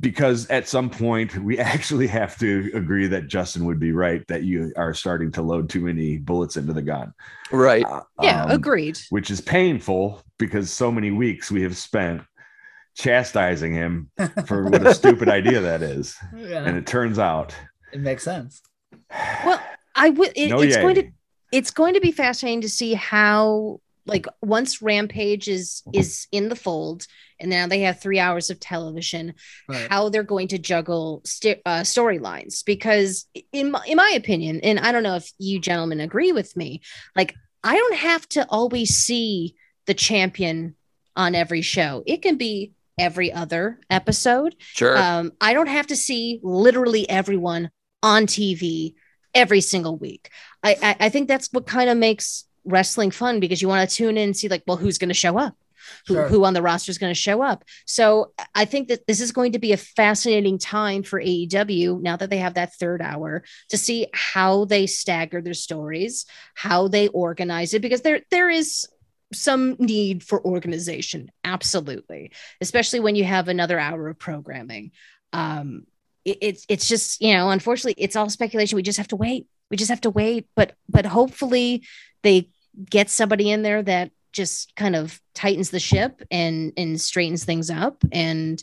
[0.00, 4.44] because at some point we actually have to agree that Justin would be right that
[4.44, 7.12] you are starting to load too many bullets into the gun.
[7.50, 7.84] Right.
[7.84, 8.98] Uh, yeah, um, agreed.
[9.10, 12.22] Which is painful because so many weeks we have spent
[12.94, 14.10] chastising him
[14.46, 16.16] for what a stupid idea that is.
[16.36, 16.64] Yeah.
[16.64, 17.54] And it turns out
[17.92, 18.62] it makes sense.
[19.44, 19.60] Well,
[19.94, 20.82] I would it, no it's yay.
[20.82, 21.10] going to
[21.52, 26.56] it's going to be fascinating to see how like once rampage is is in the
[26.56, 27.06] fold
[27.42, 29.34] and now they have three hours of television
[29.68, 29.90] right.
[29.90, 32.64] how they're going to juggle st- uh, storylines.
[32.64, 36.56] Because in my, in my opinion and i don't know if you gentlemen agree with
[36.56, 36.80] me
[37.16, 39.54] like i don't have to always see
[39.86, 40.74] the champion
[41.16, 42.02] on every show.
[42.06, 44.54] It can be every other episode.
[44.58, 44.96] Sure.
[44.96, 47.70] Um, i don't have to see literally everyone
[48.02, 48.94] on tv
[49.34, 50.30] every single week.
[50.62, 53.96] I, I, I think that's what kind of makes wrestling fun because you want to
[53.96, 55.56] tune in and see like, well, who's going to show up?
[56.06, 56.28] Who, sure.
[56.28, 57.64] who on the roster is going to show up.
[57.86, 62.16] So I think that this is going to be a fascinating time for AEW now
[62.16, 67.08] that they have that third hour to see how they stagger their stories, how they
[67.08, 68.86] organize it, because there there is
[69.32, 74.92] some need for organization, absolutely, especially when you have another hour of programming.
[75.32, 75.86] Um,
[76.24, 78.76] it, it's it's just you know, unfortunately, it's all speculation.
[78.76, 79.46] We just have to wait.
[79.70, 81.84] We just have to wait, but but hopefully
[82.22, 82.50] they
[82.88, 87.70] get somebody in there that just kind of tightens the ship and and straightens things
[87.70, 88.62] up and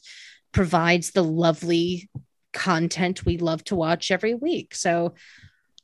[0.51, 2.09] provides the lovely
[2.53, 4.75] content we love to watch every week.
[4.75, 5.15] So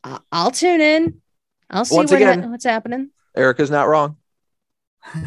[0.04, 1.22] uh, I'll tune in.
[1.70, 3.12] I'll see Once what again, ha- what's happening.
[3.36, 4.18] Erica's not wrong.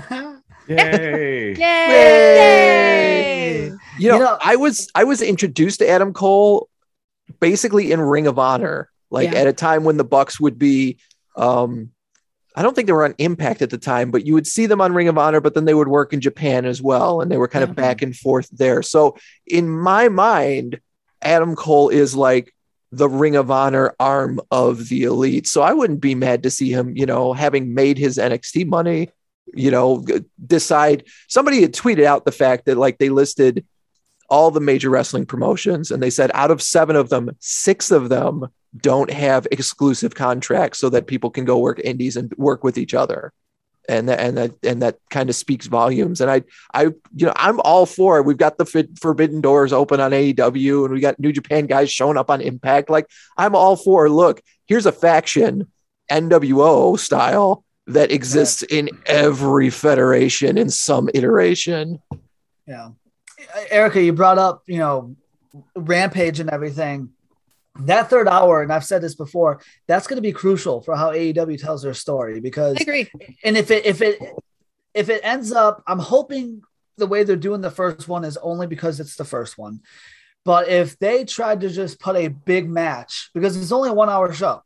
[0.69, 1.55] Yay.
[1.55, 1.57] Yay.
[1.57, 3.65] Yay.
[3.99, 6.69] You know, you know, I was I was introduced to Adam Cole
[7.41, 9.39] basically in Ring of Honor, like yeah.
[9.39, 10.99] at a time when the Bucks would be
[11.37, 11.91] um
[12.59, 14.81] I don't think they were on Impact at the time, but you would see them
[14.81, 17.21] on Ring of Honor, but then they would work in Japan as well.
[17.21, 18.83] And they were kind of back and forth there.
[18.83, 20.81] So in my mind,
[21.23, 22.53] Adam Cole is like
[22.91, 25.47] the Ring of Honor arm of the elite.
[25.47, 29.11] So I wouldn't be mad to see him, you know, having made his NXT money,
[29.55, 30.05] you know,
[30.45, 33.65] decide somebody had tweeted out the fact that like they listed
[34.29, 38.09] all the major wrestling promotions and they said out of seven of them, six of
[38.09, 42.79] them don't have exclusive contracts so that people can go work indies and work with
[42.79, 43.33] each other.
[43.89, 46.21] And that and that and that kind of speaks volumes.
[46.21, 46.43] And i
[46.75, 48.27] i you know i'm all for it.
[48.27, 52.19] We've got the forbidden doors open on aew and we got new japan guys showing
[52.19, 52.91] up on impact.
[52.91, 53.07] Like
[53.39, 55.69] i'm all for look here's a faction
[56.11, 62.01] nwo style that exists in every federation in some iteration.
[62.67, 62.91] Yeah.
[63.71, 65.17] Erica you brought up you know
[65.75, 67.11] rampage and everything
[67.81, 71.13] that third hour, and I've said this before, that's going to be crucial for how
[71.13, 73.11] AEW tells their story because I agree.
[73.45, 74.21] And if it if it
[74.95, 76.63] if it ends up, I'm hoping
[76.97, 79.81] the way they're doing the first one is only because it's the first one.
[80.45, 84.09] But if they tried to just put a big match, because it's only a one
[84.09, 84.63] hour show,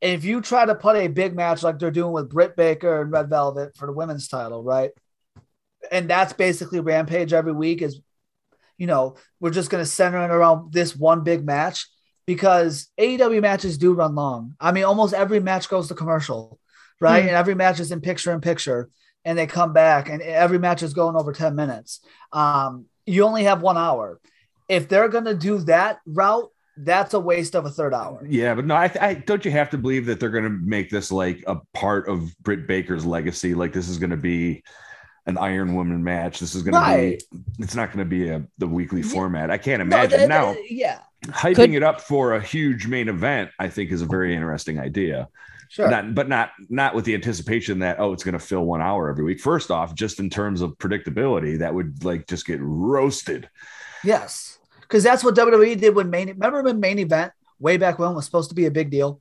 [0.00, 3.10] if you try to put a big match like they're doing with Britt Baker and
[3.10, 4.90] Red Velvet for the women's title, right?
[5.90, 8.00] And that's basically Rampage every week is,
[8.78, 11.86] you know, we're just going to center it around this one big match
[12.26, 14.54] because AEW matches do run long.
[14.60, 16.58] I mean, almost every match goes to commercial.
[17.00, 17.22] right?
[17.22, 17.28] Hmm.
[17.28, 18.90] And every match is in picture in picture,
[19.24, 22.00] and they come back, and every match is going over 10 minutes.
[22.32, 24.20] Um, you only have one hour.
[24.68, 28.24] If they're going to do that route, that's a waste of a third hour.
[28.28, 29.44] Yeah, but no, I, I don't.
[29.44, 32.66] You have to believe that they're going to make this like a part of Britt
[32.66, 33.54] Baker's legacy.
[33.54, 34.62] Like this is going to be
[35.26, 36.38] an Iron Woman match.
[36.40, 37.18] This is going Right.
[37.30, 37.44] to be.
[37.64, 39.08] It's not going to be a the weekly Yeah.
[39.08, 39.50] format.
[39.50, 40.56] I can't No, imagine that- now.
[40.70, 43.50] yeah, hyping Could- it up for a huge main event.
[43.58, 45.28] I think is a very interesting idea.
[45.68, 45.90] sure.
[45.90, 49.10] Not, but not not with the anticipation that oh, it's going to fill one hour
[49.10, 49.40] every week.
[49.40, 53.48] First off, just in terms of predictability, that would like just get roasted.
[54.04, 56.28] Yes, because that's what WWE did when main.
[56.28, 59.20] Remember when main event way back when was supposed to be a big deal,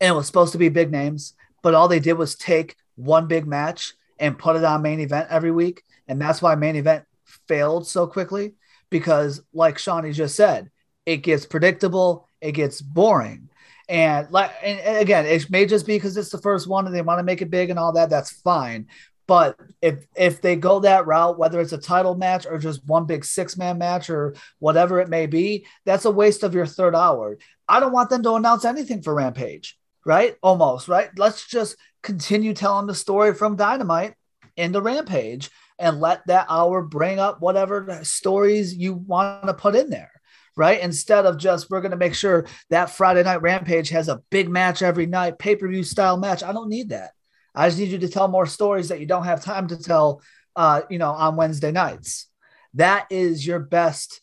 [0.00, 3.26] and it was supposed to be big names, but all they did was take one
[3.26, 7.04] big match and put it on main event every week, and that's why main event
[7.48, 8.54] failed so quickly
[8.88, 10.70] because, like Shonny just said,
[11.04, 13.50] it gets predictable, it gets boring.
[13.88, 17.02] And like, and again, it may just be because it's the first one and they
[17.02, 18.10] want to make it big and all that.
[18.10, 18.86] That's fine.
[19.26, 23.06] But if if they go that route, whether it's a title match or just one
[23.06, 26.94] big six man match or whatever it may be, that's a waste of your third
[26.94, 27.38] hour.
[27.68, 30.36] I don't want them to announce anything for Rampage, right?
[30.42, 31.10] Almost, right?
[31.16, 34.14] Let's just continue telling the story from Dynamite
[34.56, 39.90] into Rampage and let that hour bring up whatever stories you want to put in
[39.90, 40.12] there,
[40.56, 40.80] right?
[40.80, 44.48] Instead of just we're going to make sure that Friday night Rampage has a big
[44.48, 46.42] match every night, pay per view style match.
[46.42, 47.12] I don't need that.
[47.54, 50.22] I just need you to tell more stories that you don't have time to tell,
[50.56, 52.28] uh, you know, on Wednesday nights.
[52.74, 54.20] That is your best,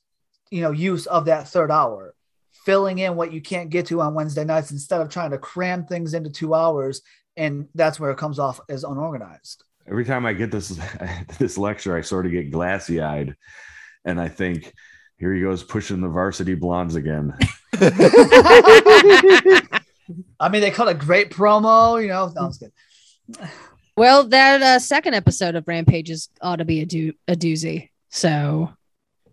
[0.50, 2.16] you know, use of that third hour,
[2.70, 5.86] filling in what you can't get to on Wednesday nights instead of trying to cram
[5.88, 7.02] things into two hours.
[7.36, 9.64] And that's where it comes off as unorganized.
[9.88, 10.80] Every time I get this
[11.40, 13.36] this lecture, I sort of get glassy eyed,
[14.06, 14.72] and I think,
[15.18, 17.34] here he goes pushing the varsity blondes again.
[20.40, 22.32] I mean, they cut a great promo, you know.
[22.36, 23.50] No, I'm just kidding.
[23.98, 27.90] Well, that uh, second episode of Rampages ought to be a, do- a doozy.
[28.10, 28.72] So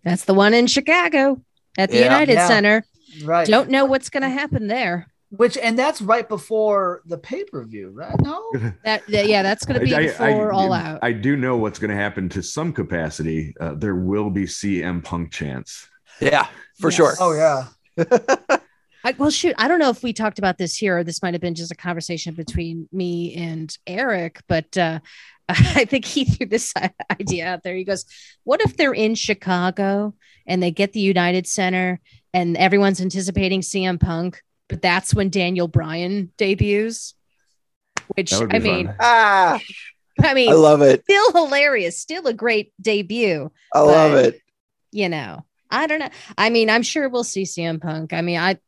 [0.04, 1.40] that's the one in Chicago
[1.78, 2.04] at the Yeah.
[2.04, 2.48] United Yeah.
[2.48, 2.84] Center.
[3.24, 3.46] Right.
[3.46, 5.06] Don't know what's going to happen there.
[5.30, 8.14] Which, and that's right before the pay per view, right?
[8.20, 8.50] No.
[8.84, 11.00] That, that- yeah, that's going to be I- I- before I- All Out.
[11.02, 13.54] I do know what's going to happen to some capacity.
[13.60, 15.88] Uh, there will be CM Punk chance.
[16.20, 16.46] yeah,
[16.80, 16.96] for Yes.
[16.96, 17.14] sure.
[17.20, 17.66] Oh yeah.
[19.04, 20.98] I, well, shoot, I don't know if we talked about this here.
[20.98, 24.98] Or this might have been just a conversation between me and Eric, but uh,
[25.48, 26.72] I think he threw this
[27.20, 27.74] idea out there.
[27.76, 28.04] He goes,
[28.44, 30.14] "What if they're in Chicago
[30.46, 32.00] and they get the United Center
[32.36, 37.14] and everyone's anticipating CM Punk, but that's when Daniel Bryan debuts?"
[38.14, 38.94] Which That would I mean.
[39.00, 39.58] Ah,
[40.22, 41.02] I mean, I love it.
[41.04, 43.50] still hilarious, still a great debut.
[43.74, 44.40] I love it.
[44.92, 46.10] You know, I don't know.
[46.38, 48.12] I mean, I'm sure we'll see CM Punk.
[48.12, 48.58] I mean, I,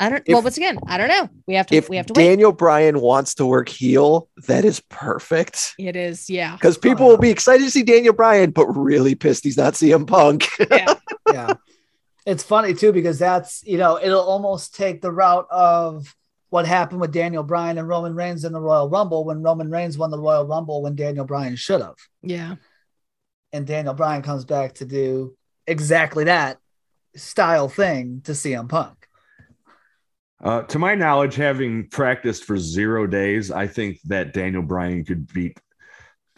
[0.00, 0.22] I don't.
[0.26, 1.28] If- well, once again, I don't know.
[1.46, 1.76] We have to.
[1.76, 2.24] If we have to wait.
[2.24, 5.74] Daniel Bryan wants to work heel, that is perfect.
[5.78, 6.56] It is, yeah.
[6.56, 10.06] Because people will be excited to see Daniel Bryan, but really pissed he's not CM
[10.06, 10.48] Punk.
[10.70, 10.94] yeah.
[11.32, 11.54] yeah.
[12.24, 16.14] It's funny too because that's you know it'll almost take the route of
[16.50, 19.96] what happened with Daniel Bryan and Roman Reigns in the Royal Rumble when Roman Reigns
[19.98, 22.56] won the Royal Rumble when Daniel Bryan should have, Yeah.
[23.52, 25.34] and Daniel Bryan comes back to do
[25.66, 26.58] exactly that
[27.16, 29.08] style thing to CM Punk.
[30.44, 35.32] Uh, to my knowledge, having practiced for zero days, I think that Daniel Bryan could
[35.32, 35.58] beat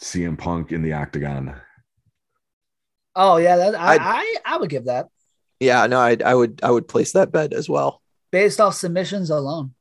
[0.01, 1.57] CM Punk in the octagon.
[3.17, 5.09] Oh yeah, that, I, I'd- I I would give that
[5.61, 8.03] yeah, no, I, I would I would place that bet as well.
[8.31, 9.75] based off submissions alone.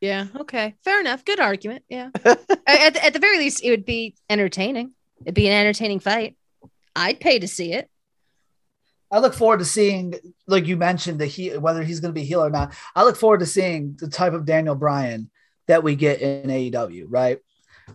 [0.00, 0.26] Yeah.
[0.36, 0.74] Okay.
[0.84, 1.24] Fair enough.
[1.24, 1.84] Good argument.
[1.88, 2.10] Yeah.
[2.24, 4.94] at, at the very least, it would be entertaining.
[5.24, 6.36] It'd be an entertaining fight.
[6.96, 7.88] I'd pay to see it.
[9.12, 10.14] I look forward to seeing,
[10.46, 12.74] like you mentioned, the he whether he's going to be heel or not.
[12.96, 15.30] I look forward to seeing the type of Daniel Bryan
[15.68, 17.38] that we get in AEW, right?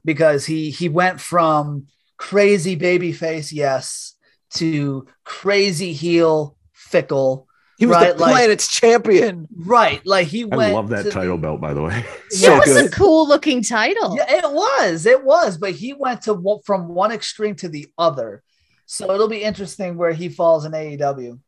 [0.06, 4.14] Because he he went from crazy baby face, yes,
[4.56, 6.57] to crazy heel,
[6.88, 9.48] fickle, He was Right, the like- planet's champion.
[9.56, 10.02] right?
[10.06, 10.72] Like he I went.
[10.72, 12.04] I love that title the- belt, by the way.
[12.30, 12.86] So it was good.
[12.88, 14.16] a cool looking title.
[14.18, 17.88] Yeah, it was, it was, but he went to one- from one extreme to the
[17.98, 18.42] other.
[18.88, 21.40] So it'll be interesting where he falls in AEW.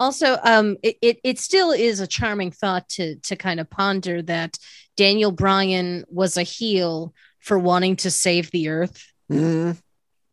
[0.00, 4.22] also um it, it it still is a charming thought to to kind of ponder
[4.22, 4.58] that
[4.96, 8.98] daniel bryan was a heel for wanting to save the earth
[9.30, 9.78] Mhm.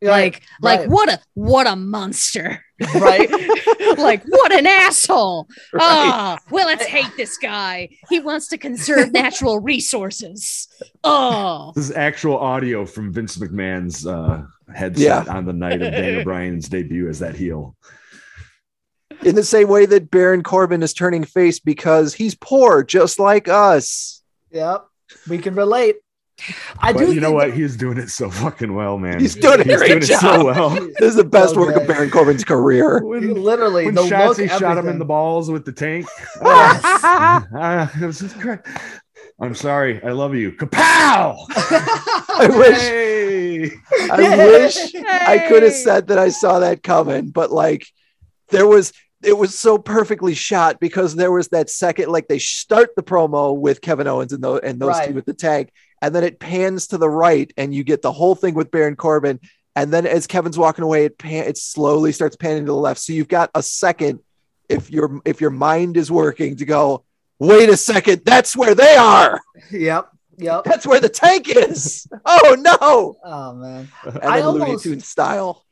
[0.01, 0.89] like like right.
[0.89, 2.63] what a what a monster
[2.95, 3.29] right?
[3.97, 5.81] like what an asshole Right.
[5.83, 10.67] oh well let's hate this guy he wants to conserve natural resources
[11.03, 15.33] oh This is actual audio from Vince McMahon's uh, headset Yeah.
[15.33, 17.75] on the night of Daniel Bryan's debut as that heel.
[19.23, 23.47] In the same way that Baron Corbin is turning face because he's poor, just like
[23.47, 24.23] us.
[24.51, 24.85] Yep,
[25.29, 25.97] we can relate.
[26.79, 27.13] I But do.
[27.13, 27.49] you know what?
[27.49, 29.19] that- He's doing it so fucking well, man.
[29.19, 30.69] He's doing a He's great doing it so well.
[30.99, 32.99] This is the best work of Baron Corbin's career.
[33.19, 36.07] he literally when the look, Shotzi shot him in the balls with the tank.
[36.41, 37.95] Oh, yes.
[38.01, 38.59] It was just great.
[39.41, 40.03] I'm sorry.
[40.03, 40.51] I love you.
[40.51, 41.35] Kapow!
[41.49, 43.71] I wish Hey!
[44.11, 47.85] I wish I could have said that I saw that coming, but like
[48.49, 52.89] there was it was so perfectly shot because there was that second like they start
[52.95, 55.07] the promo with Kevin Owens and those and those Right.
[55.09, 55.71] two with the tank,
[56.01, 58.95] and then it pans to the right and you get the whole thing with Baron
[58.95, 59.39] Corbin.
[59.75, 62.99] And then as Kevin's walking away, it pan it slowly starts panning to the left.
[62.99, 64.19] So you've got a second
[64.67, 67.05] if your if your mind is working to go,
[67.39, 69.39] wait a second, that's where they are.
[69.71, 70.09] Yep.
[70.37, 70.63] Yep.
[70.63, 72.07] That's where the tank is.
[72.25, 73.15] Oh no.
[73.23, 73.87] Oh man.
[74.03, 75.63] And I then Looney almost- Tune style.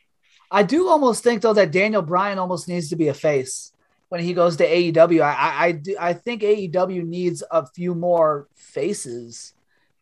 [0.52, 3.72] I do almost think though that Daniel Bryan almost needs to be a face
[4.10, 5.22] when he goes to AEW.
[5.22, 9.54] I I, I, do, I think AEW needs a few more faces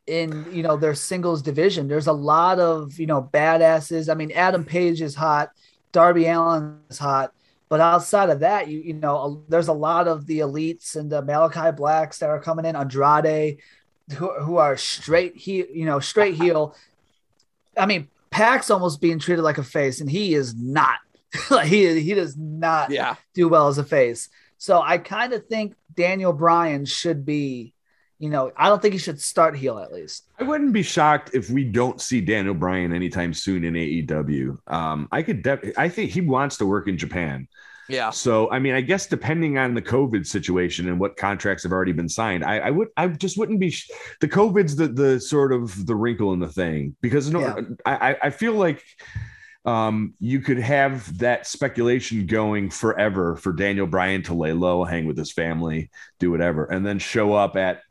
[0.08, 1.88] in you know their singles division.
[1.88, 4.10] There's a lot of you know badasses.
[4.10, 5.52] I mean, Adam Page is hot,
[5.92, 7.34] Darby Allin is hot,
[7.70, 11.22] but outside of that, you you know there's a lot of the elites and the
[11.22, 13.60] Malachi Blacks that are coming in, Andrade,
[14.16, 16.76] who, who are straight heel, you know, straight heel.
[17.78, 21.00] I mean, Pax almost being treated like a face, and he is not.
[21.52, 23.16] like he he does not Yeah.
[23.34, 24.30] do well as a face.
[24.58, 27.74] So I kind of think Daniel Bryan should be,
[28.20, 30.26] you know, I don't think he should start heel at least.
[30.40, 34.58] I wouldn't be shocked if we don't see Daniel Bryan anytime soon in AEW.
[34.68, 37.48] Um, I could, def- I think he wants to work in Japan.
[37.90, 38.10] Yeah.
[38.10, 41.94] So, I mean, I guess depending on the COVID situation and what contracts have already
[41.94, 43.70] been signed, I, I would, I just wouldn't be.
[43.70, 43.90] Sh-
[44.20, 47.62] the COVID's the the sort of the wrinkle in the thing because no, Yeah.
[47.86, 48.84] I, I- I feel like
[49.64, 55.06] um, you could have that speculation going forever for Daniel Bryan to lay low, hang
[55.06, 55.90] with his family,
[56.20, 57.82] do whatever, and then show up at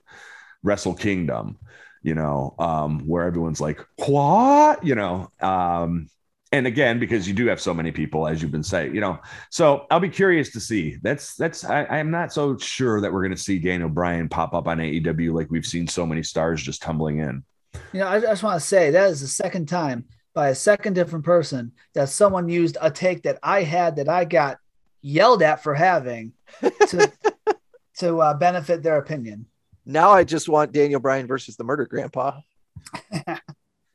[0.62, 1.58] Wrestle Kingdom,
[2.02, 6.08] you know, um, where everyone's like, what, you know, um,
[6.52, 9.18] and again, because you do have so many people, as you've been saying, you know,
[9.50, 10.96] so I'll be curious to see.
[11.02, 14.54] That's that's I, I'm not so sure that we're going to see Daniel Bryan pop
[14.54, 17.44] up on AEW like we've seen so many stars just tumbling in.
[17.92, 20.04] You know, I just want to say that is the second time
[20.34, 24.24] by a second different person that someone used a take that I had that I
[24.24, 24.58] got
[25.02, 27.12] yelled at for having to
[27.98, 29.46] to uh, benefit their opinion.
[29.86, 32.40] Now I just want Daniel Bryan versus the Murder Grandpa.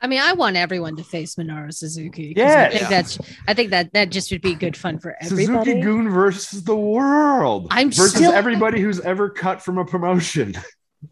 [0.03, 2.33] I mean, I want everyone to face Minoru Suzuki.
[2.33, 2.63] 'cause Yeah.
[2.63, 2.89] I think Yeah.
[2.89, 3.19] that's.
[3.47, 5.45] I think that that just would be good fun for everybody.
[5.69, 7.67] Suzuki-gun versus the world.
[7.69, 10.55] I'm versus still- everybody who's ever cut from a promotion.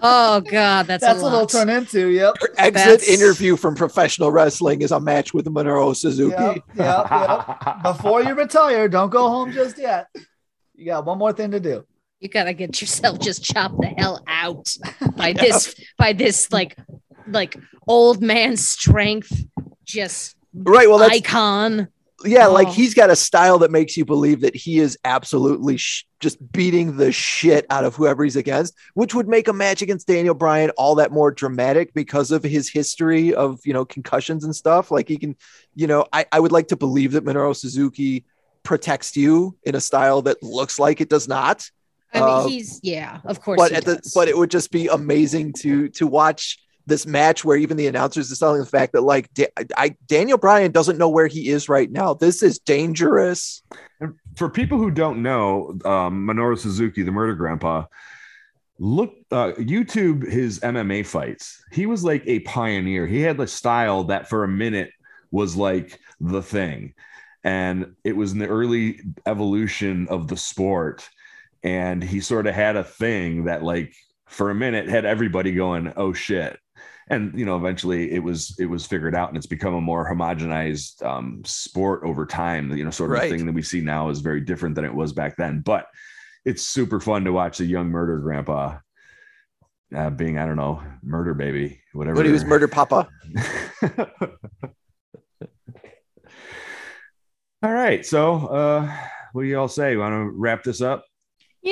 [0.00, 2.08] Oh God, that's, That's a what it'll turn into.
[2.08, 2.36] Yep.
[2.40, 6.36] Your exit That's- interview from professional wrestling is a match with Minoru Suzuki.
[6.38, 6.56] Yep.
[6.76, 7.06] Yep.
[7.10, 7.82] Yep.
[7.82, 10.06] Before you retire, don't go home just yet.
[10.76, 11.84] You got one more thing to do.
[12.20, 14.74] You gotta get yourself just chopped the hell out
[15.16, 16.76] by this by this like
[17.28, 17.56] like
[17.86, 19.32] old man strength,
[19.84, 20.88] just Right.
[20.88, 21.88] Well, that's icon.
[22.24, 22.48] yeah.
[22.48, 22.52] Oh.
[22.52, 22.72] Like Oh.
[22.72, 26.96] he's got a style that makes you believe that he is absolutely sh- just beating
[26.96, 30.70] the shit out of whoever he's against, which would make a match against Daniel Bryan
[30.70, 34.90] all that more dramatic because of his history of you know concussions and stuff.
[34.90, 35.36] Like he can,
[35.76, 38.24] you know, I, I would like to believe that Minoru Suzuki
[38.64, 41.70] protects you in a style that looks like it does not.
[42.14, 43.58] I mean, Uh, he's yeah, of course.
[43.58, 47.44] but he at the but it would just be amazing to to watch this match
[47.44, 50.96] where even the announcers are selling the fact that like Da- I, Daniel Bryan doesn't
[50.96, 52.14] know where he is right now.
[52.14, 53.62] This is dangerous.
[54.36, 57.84] For people who don't know, um, Minoru Suzuki, the murder grandpa,
[58.78, 61.62] look uh, YouTube his MMA fights.
[61.72, 63.06] He was like a pioneer.
[63.06, 64.90] He had the style that for a minute
[65.30, 66.94] was like the thing.
[67.44, 71.08] And it was in the early evolution of the sport.
[71.62, 73.92] And he sort of had a thing that, like,
[74.28, 76.58] for a minute had everybody going, oh shit.
[77.10, 80.08] And you know, eventually it was it was figured out, and it's become a more
[80.12, 82.70] homogenized um, sport over time.
[82.76, 83.30] You know, sort of Right.
[83.30, 85.60] thing that we see now is very different than it was back then.
[85.60, 85.86] But
[86.44, 88.78] it's super fun to watch the young murder grandpa
[89.96, 92.16] uh, being, I don't know, murder baby, whatever.
[92.16, 93.08] When he was murder papa.
[97.62, 98.04] all right.
[98.04, 98.94] So, uh,
[99.32, 99.96] what do you all say?
[99.96, 101.04] Want to wrap this up?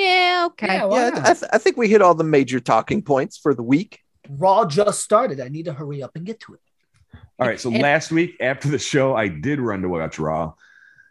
[0.01, 0.67] Yeah, okay.
[0.67, 1.21] Yeah, Yeah.
[1.25, 3.99] I, th- I think we hit all the major talking points for the week.
[4.29, 5.39] Raw just started.
[5.39, 6.59] I need to hurry up and get to it.
[7.39, 7.59] All right.
[7.59, 10.53] So And- last week after the show, I did run to watch Raw.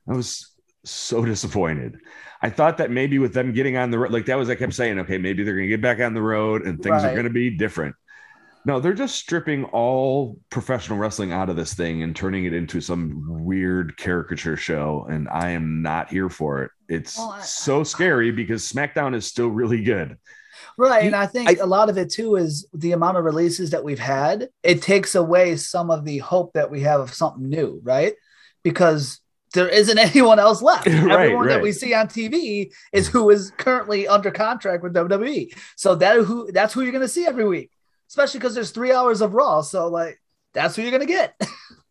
[0.08, 0.52] I was
[0.84, 1.98] so disappointed.
[2.42, 4.74] I thought that maybe with them getting on the road, like that was, I kept
[4.74, 7.24] saying, okay, maybe they're going to get back on the road and things are going
[7.24, 7.96] to be different.
[8.66, 12.80] No, they're just stripping all professional wrestling out of this thing and turning it into
[12.80, 15.06] some weird caricature show.
[15.08, 16.70] And I am not here for it.
[16.88, 20.16] It's Well, I- so scary because SmackDown is still really good.
[20.78, 21.02] Right.
[21.04, 23.70] You- and I think I- a lot of it too is the amount of releases
[23.70, 24.48] that we've had.
[24.62, 28.14] It takes away some of the hope that we have of something new, right?
[28.62, 29.20] Because
[29.54, 30.86] there isn't anyone else left.
[30.86, 33.12] Right, Everyone that we see on TV is mm.
[33.12, 35.56] who is currently under contract with WWE.
[35.76, 37.70] So that who that's who you're gonna see every week,
[38.08, 39.62] especially because there's three hours of Raw.
[39.62, 40.20] So like
[40.56, 41.40] that's who you're gonna get.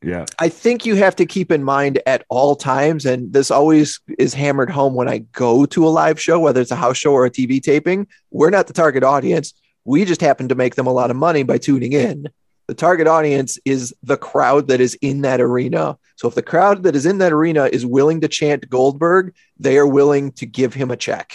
[0.04, 0.26] Yeah.
[0.40, 4.34] I think you have to keep in mind at all times, and this always is
[4.34, 7.26] hammered home when I go to a live show, whether it's a house show or
[7.26, 8.08] a TV taping.
[8.32, 9.54] We're not the target audience.
[9.86, 12.28] We just happen to make them a lot of money by tuning in.
[12.68, 15.98] The target audience is the crowd that is in that arena.
[16.16, 19.78] So if the crowd that is in that arena is willing to chant Goldberg, they
[19.78, 21.34] are willing to give him a check.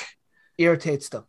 [0.59, 1.24] irritates them.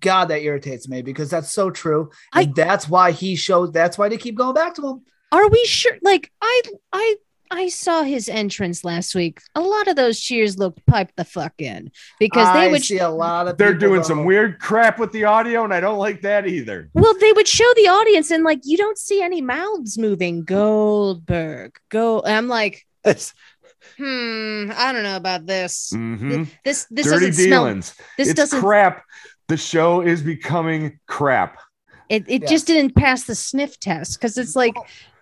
[0.00, 2.10] God, that irritates me because that's so true.
[2.32, 5.02] I- And that's why he shows that's why they keep going back to him.
[5.32, 5.96] Are we sure?
[6.02, 6.62] Like I
[6.92, 7.16] I
[7.50, 9.40] I saw his entrance last week.
[9.54, 12.82] A lot of those cheers looked piped the fuck in because they I would.
[12.82, 15.80] see a lot of They're doing go, some weird crap with the audio, and I
[15.80, 16.88] don't like that either.
[16.94, 20.44] well, they would show the audience and like you don't see any mouths moving.
[20.44, 22.22] Goldberg, go.
[22.24, 23.34] I'm like, It's,
[23.98, 24.70] hmm.
[24.74, 25.90] I don't know about this.
[25.94, 26.48] Mhm.
[26.64, 27.64] This this Dirty doesn't smell.
[27.64, 27.94] dealings.
[28.16, 28.60] This it's doesn't.
[28.60, 29.04] crap.
[29.48, 31.58] The show is becoming crap
[32.08, 32.48] It it Yeah.
[32.48, 34.74] just didn't pass the sniff test because it's like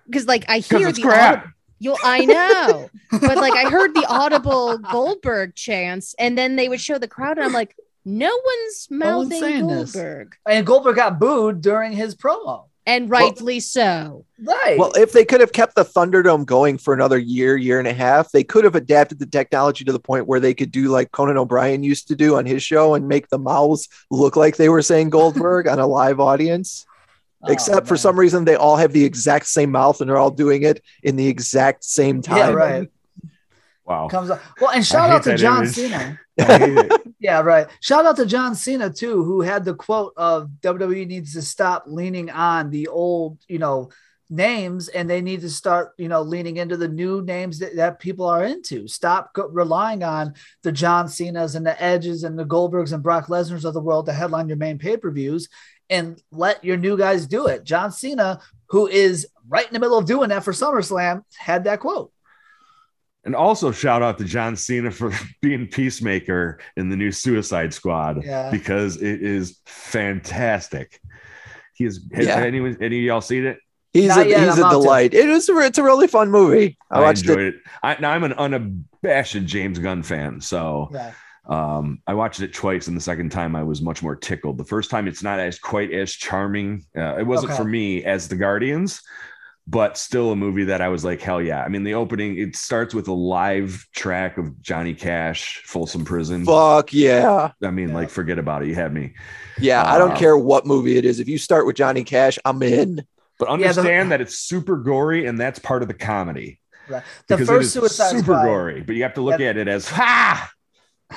[0.06, 1.32] because like I hear it's the crap.
[1.38, 6.68] audible- you I know, but like I heard the audible Goldberg chants, and then they
[6.68, 7.74] would show the crowd, and I'm like,
[8.04, 9.92] no one's No one's mouthing this.
[9.92, 12.66] Goldberg, And Goldberg got booed during his promo.
[12.86, 14.24] and rightly so.
[14.44, 14.76] Right.
[14.78, 17.92] well, if they could have kept the Thunderdome going for another year, year and a
[17.92, 21.10] half, they could have adapted the technology to the point where they could do like
[21.10, 24.68] Conan O'Brien used to do on his show and make the mouths look like they
[24.68, 26.86] were saying Goldberg on a live audience.
[27.44, 30.30] Oh, except for some reason they all have the exact same mouth and they're all
[30.30, 32.36] doing it in the exact same time.
[32.36, 32.90] Yeah, right.
[33.84, 34.08] Wow.
[34.08, 34.40] Comes up.
[34.60, 35.74] Well, and shout out to John image.
[35.74, 36.20] Cena.
[36.38, 37.02] I hate it.
[37.22, 37.68] Yeah, right.
[37.78, 41.84] Shout out to John Cena too, who had the quote of WWE needs to stop
[41.86, 43.90] leaning on the old, you know,
[44.28, 48.00] names and they need to start, you know, leaning into the new names that, that
[48.00, 48.88] people are into.
[48.88, 50.34] Stop go- relying on
[50.64, 54.06] the John Cenas and the Edges and the Goldbergs and Brock Lesnar's of the world
[54.06, 55.48] to headline your main pay-per-views
[55.90, 57.64] and let your new guys do it.
[57.64, 61.80] John Cena, who is right in the middle of doing that for SummerSlam, had that
[61.80, 62.12] quote.
[63.24, 65.12] And also shout out to John Cena for
[65.42, 68.50] being Peacemaker in the new Suicide Squad Yeah.
[68.50, 71.00] because it is fantastic.
[71.74, 72.04] He is.
[72.12, 72.40] Has Yeah.
[72.40, 73.58] anyone, any of y'all seen it?
[73.92, 75.12] He's Not a yet, he's I'm a delight.
[75.12, 76.78] It was it's a really fun movie.
[76.90, 77.54] I, I, watched enjoyed it.
[77.56, 77.60] it.
[77.82, 81.12] I, now I'm an unabashed James Gunn fan, so Yeah.
[81.46, 84.58] Um, I watched it twice, and the second time I was much more tickled.
[84.58, 86.84] The first time it's not as quite as charming.
[86.96, 87.62] Uh, it wasn't Okay.
[87.62, 89.02] for me as the Guardians,
[89.66, 91.62] but still a movie that I was like, hell yeah!
[91.64, 96.44] I mean, the opening it starts with a live track of Johnny Cash, Folsom Prison.
[96.44, 97.50] Fuck yeah.
[97.62, 97.94] I mean, Yeah.
[97.94, 98.68] like, forget about it.
[98.68, 99.14] You had me.
[99.58, 101.18] Yeah, I don't care what movie it is.
[101.20, 103.04] If you start with Johnny Cash, I'm in.
[103.38, 106.60] But Yeah, the- understand that it's super gory, and that's part of the comedy.
[106.88, 107.02] Right.
[107.28, 108.44] The because first it is Suicide super Squad.
[108.44, 109.48] gory, but you have to look Yeah.
[109.48, 110.50] at it as ha.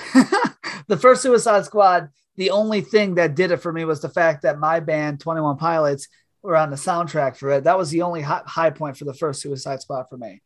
[0.88, 4.44] the first Suicide Squad, the only thing that did it for me was the fact
[4.44, 6.08] that my band, 21 Pilots,
[6.42, 7.64] were on the soundtrack for it.
[7.64, 10.42] That was the only high, high point for the first Suicide Squad for me.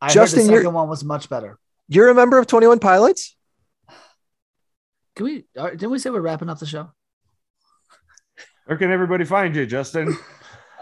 [0.00, 1.58] I Justin, heard the second one was much better.
[1.88, 3.36] You're a member of 21 Pilots?
[5.14, 6.90] Can we, didn't we say we're wrapping up the show?
[8.64, 10.16] Where can everybody find you, Justin?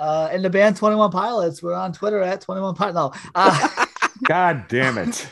[0.01, 2.95] Uh, in the band 21 Pilots, we're on Twitter at 21 Pilots.
[2.95, 3.13] No.
[3.35, 3.85] Uh,
[4.27, 5.29] God damn it.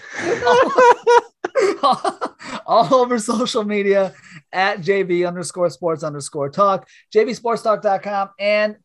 [2.69, 4.13] All over social media
[4.53, 8.77] at JV underscore sports underscore talk, JVSportsTalk.com, and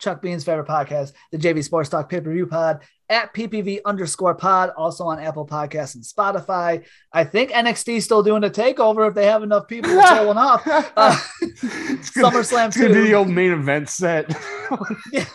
[0.00, 4.34] Chzuck Bean's favorite podcast, the JV Sports Talk pay per view pod at PPV underscore
[4.34, 6.84] pod, also on Apple Podcasts and Spotify.
[7.12, 10.62] I think NXT is still doing a takeover if they have enough people showing up.
[10.66, 13.02] Uh, it's gonna, SummerSlam it's gonna be 2.
[13.04, 14.34] the old main event set.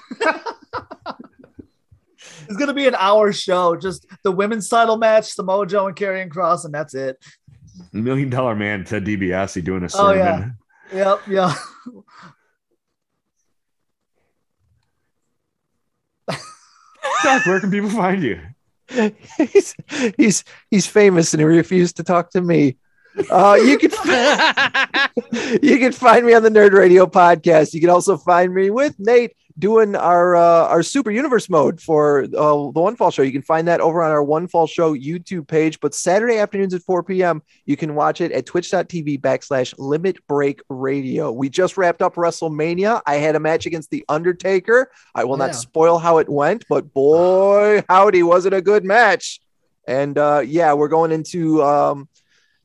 [2.49, 6.29] It's to be an hour show, just the women's title match, Samoa Joe and Karrion
[6.29, 7.17] Kross, and that's it.
[7.93, 10.21] Million Dollar Man, Ted DiBiase doing a sermon.
[10.21, 10.57] Oh, sermon.
[10.93, 10.97] yeah.
[10.97, 11.55] Yep, yeah.
[17.23, 18.39] Oh, where can people find you?
[19.37, 19.75] he's,
[20.17, 22.77] he's he's famous and he refused to talk to me.
[23.29, 23.89] Uh, you can
[25.61, 27.73] you can find me on the Nerd Radio podcast.
[27.73, 32.23] You can also find me with Nate doing our uh, our Super Universe mode for
[32.23, 33.23] uh, the One Fall Show.
[33.23, 35.79] You can find that over on our One Fall Show YouTube page.
[35.79, 37.41] But Saturday afternoons at 4 p.m.
[37.65, 41.31] you can watch it at twitch.tv backslash Limit Break Radio.
[41.31, 43.01] We just wrapped up WrestleMania.
[43.05, 44.91] I had a match against The Undertaker.
[45.15, 45.47] I will Yeah.
[45.47, 49.39] not spoil how it went, but boy, howdy, was it a good match.
[49.87, 52.09] And uh, yeah, we're going into um,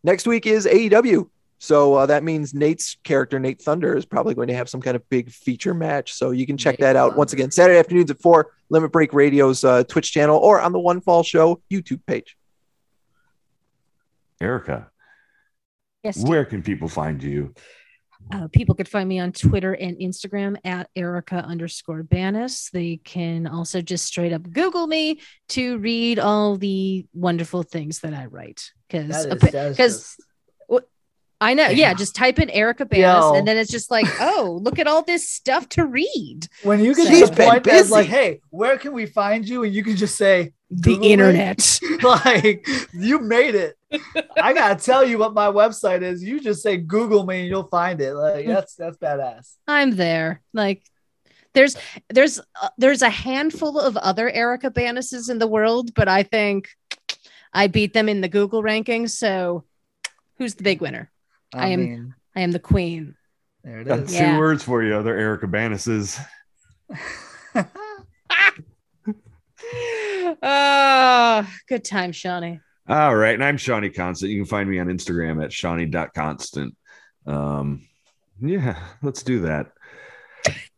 [0.03, 1.29] next week is AEW.
[1.63, 4.97] So uh, that means Nate's character, Nate Thunder, is probably going to have some kind
[4.97, 6.13] of big feature match.
[6.13, 9.13] So you can check Nate that out once again, Saturday afternoons at 4, Limit Break
[9.13, 12.37] Radio's uh, Twitch channel or on the One Fall Show YouTube page.
[14.41, 14.91] Erica,
[16.03, 16.19] Yes.
[16.27, 17.55] where can people find you?
[18.33, 22.73] Uh, people could find me on Twitter and Instagram at Erica underscore Banas.
[22.73, 25.21] They can also just straight up Google me
[25.51, 28.73] to read all the wonderful things that I write.
[28.89, 30.21] because Because is- that is 'cause- just-
[31.43, 31.95] I know, yeah, Yeah.
[31.95, 35.29] just type in Erica Banas, and then it's just like, oh, look at all this
[35.29, 36.47] stuff to read.
[36.63, 39.65] when you get She's to the point that's like, hey, where can we find you?
[39.65, 41.13] And you can just say, The Google me?
[41.13, 41.81] internet.
[42.03, 43.77] like, you made it.
[44.41, 46.23] I gotta tell you what my website is.
[46.25, 48.15] You just say Google me and you'll find it.
[48.15, 49.57] Like that's that's badass.
[49.69, 50.41] I'm there.
[50.55, 50.83] Like
[51.53, 51.77] there's
[52.09, 56.71] there's uh, there's a handful of other Erica Banases in the world, but I think
[57.53, 59.11] I beat them in the Google rankings.
[59.11, 59.65] So
[60.39, 61.11] who's the big winner?
[61.55, 63.15] I am- mean, I am the queen.
[63.65, 64.11] there it Got is.
[64.11, 64.39] two Yeah.
[64.39, 66.19] words for you, other Erica Banases.
[70.43, 72.61] Oh, good time, Shonny.
[72.89, 73.35] All right.
[73.35, 74.31] And I'm Shonny Constant.
[74.33, 76.77] You can find me on Instagram at Shonny.constant.
[77.27, 77.87] Um,
[78.41, 79.71] yeah, let's do that.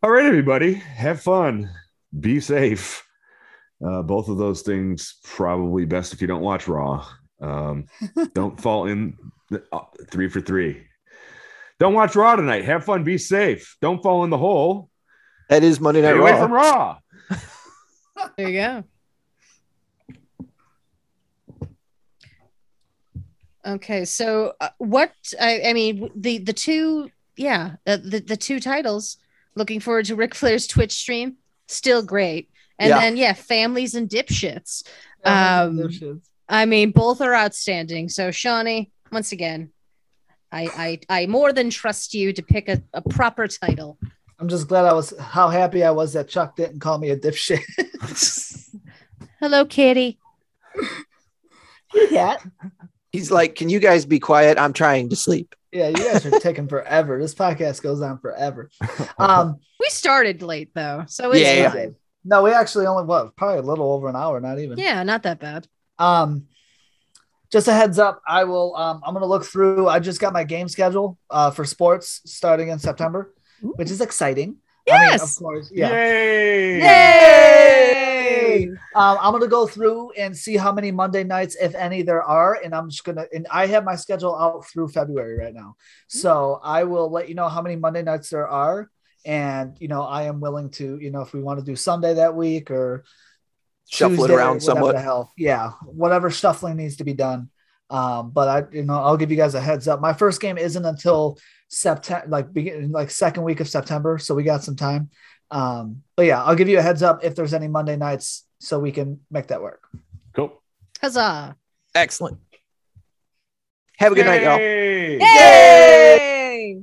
[0.02, 0.74] All right, everybody.
[0.74, 1.70] Have fun.
[2.18, 3.02] Be safe.
[3.84, 7.06] Uh, both of those things probably best if you don't watch Raw.
[7.40, 7.86] Um,
[8.34, 9.16] don't fall in the,
[10.10, 10.82] three for three.
[11.80, 12.64] Don't watch Raw tonight.
[12.64, 13.02] Have fun.
[13.04, 13.76] Be safe.
[13.80, 14.90] Don't fall in the hole.
[15.48, 16.38] That is Monday Stay Night away Raw.
[16.42, 16.98] from Raw.
[18.38, 18.84] There you go.
[23.66, 28.60] Okay, so uh, what I, I mean the the two yeah uh, the the two
[28.60, 29.16] titles.
[29.56, 31.36] Looking forward to Ric Flair's Twitch stream.
[31.68, 32.98] Still great, and Yeah.
[33.00, 34.82] then yeah, families and dipshits.
[35.24, 36.22] Yeah, Um, dipshits.
[36.48, 38.08] I mean, both are outstanding.
[38.10, 39.70] So Shonny, once again,
[40.52, 43.98] I I I more than trust you to pick a, a proper title.
[44.38, 47.16] I'm just glad I was how happy I was that Chzuck didn't call me a
[47.16, 47.60] dipshit.
[49.40, 50.18] Hello, Kitty.
[52.10, 52.36] yeah.
[53.12, 54.58] He's like, Can you guys be quiet?
[54.58, 55.54] I'm trying to sleep.
[55.72, 57.18] Yeah, you guys are taking forever.
[57.20, 58.70] This podcast goes on forever.
[59.18, 61.86] Um We started late though, so it's Yeah, yeah.
[62.24, 64.78] no, we actually only what probably a little over an hour, not even.
[64.78, 65.68] yeah, not that bad.
[65.98, 66.46] Um,
[67.54, 68.74] just a heads up, I will.
[68.74, 69.86] Um, I'm gonna look through.
[69.86, 74.56] I just got my game schedule uh, for sports starting in September, which is exciting.
[74.90, 75.22] I mean, Yes.
[75.22, 75.70] of course.
[75.72, 75.88] Yeah.
[75.90, 76.80] Yay!
[76.80, 78.66] Yay!
[78.96, 82.58] Um, I'm gonna go through and see how many Monday nights, if any, there are,
[82.62, 83.26] and I'm just gonna.
[83.32, 85.76] And I have my schedule out through February right now,
[86.08, 88.90] so I will let you know how many Monday nights there are,
[89.24, 92.14] and you know I am willing to, you know, if we want to do Sunday
[92.14, 93.04] that week or
[93.90, 94.92] Shuffle it around whatever somewhat.
[94.92, 95.32] the hell.
[95.36, 97.50] Yeah, whatever shuffling needs to be done.
[97.90, 100.00] Um, but I, you know, I'll give you guys a heads up.
[100.00, 101.38] My first game isn't until
[101.68, 105.10] September, like begin, like second week of September, so we got some time.
[105.50, 108.78] Um, but yeah, I'll give you a heads up if there's any Monday nights, so
[108.78, 109.86] we can make that work.
[110.34, 110.60] Cool.
[111.00, 111.56] Huzzah!
[111.94, 112.38] Excellent.
[113.98, 114.58] Have a good night, y'all.
[114.58, 115.18] Yay!
[115.20, 116.82] Yay!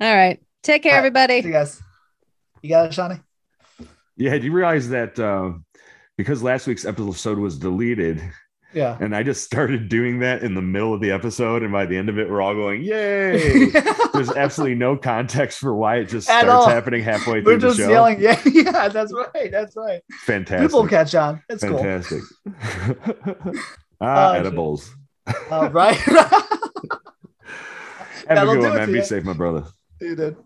[0.00, 0.42] All right.
[0.62, 0.98] Take care, All right.
[0.98, 1.42] everybody.
[1.42, 1.82] See you guys.
[2.62, 3.22] You got it, Shonny?
[4.16, 5.52] Yeah, do you realize that uh,
[6.16, 8.22] because last week's episode was deleted,
[8.72, 8.96] Yeah.
[9.00, 11.96] and I just started doing that in the middle of the episode, and by the
[11.96, 13.70] end of it, we're all going, "Yay!"
[14.12, 16.70] There's absolutely no context for why it just At starts all.
[16.70, 17.90] happening halfway We're through the just show.
[17.90, 18.20] yelling.
[18.20, 19.50] Yeah, yeah, that's right.
[19.50, 20.00] That's right.
[20.24, 20.68] Fantastic.
[20.70, 21.42] People catch on.
[21.48, 21.78] It's cool.
[21.78, 22.22] Fantastic.
[24.00, 24.40] ah, Oh, shit.
[24.46, 24.94] edibles.
[25.50, 25.96] Uh, right.
[25.96, 26.44] Have
[28.28, 28.92] That'll a good one, man.
[28.92, 29.64] Be safe, my brother.
[30.00, 30.36] you did.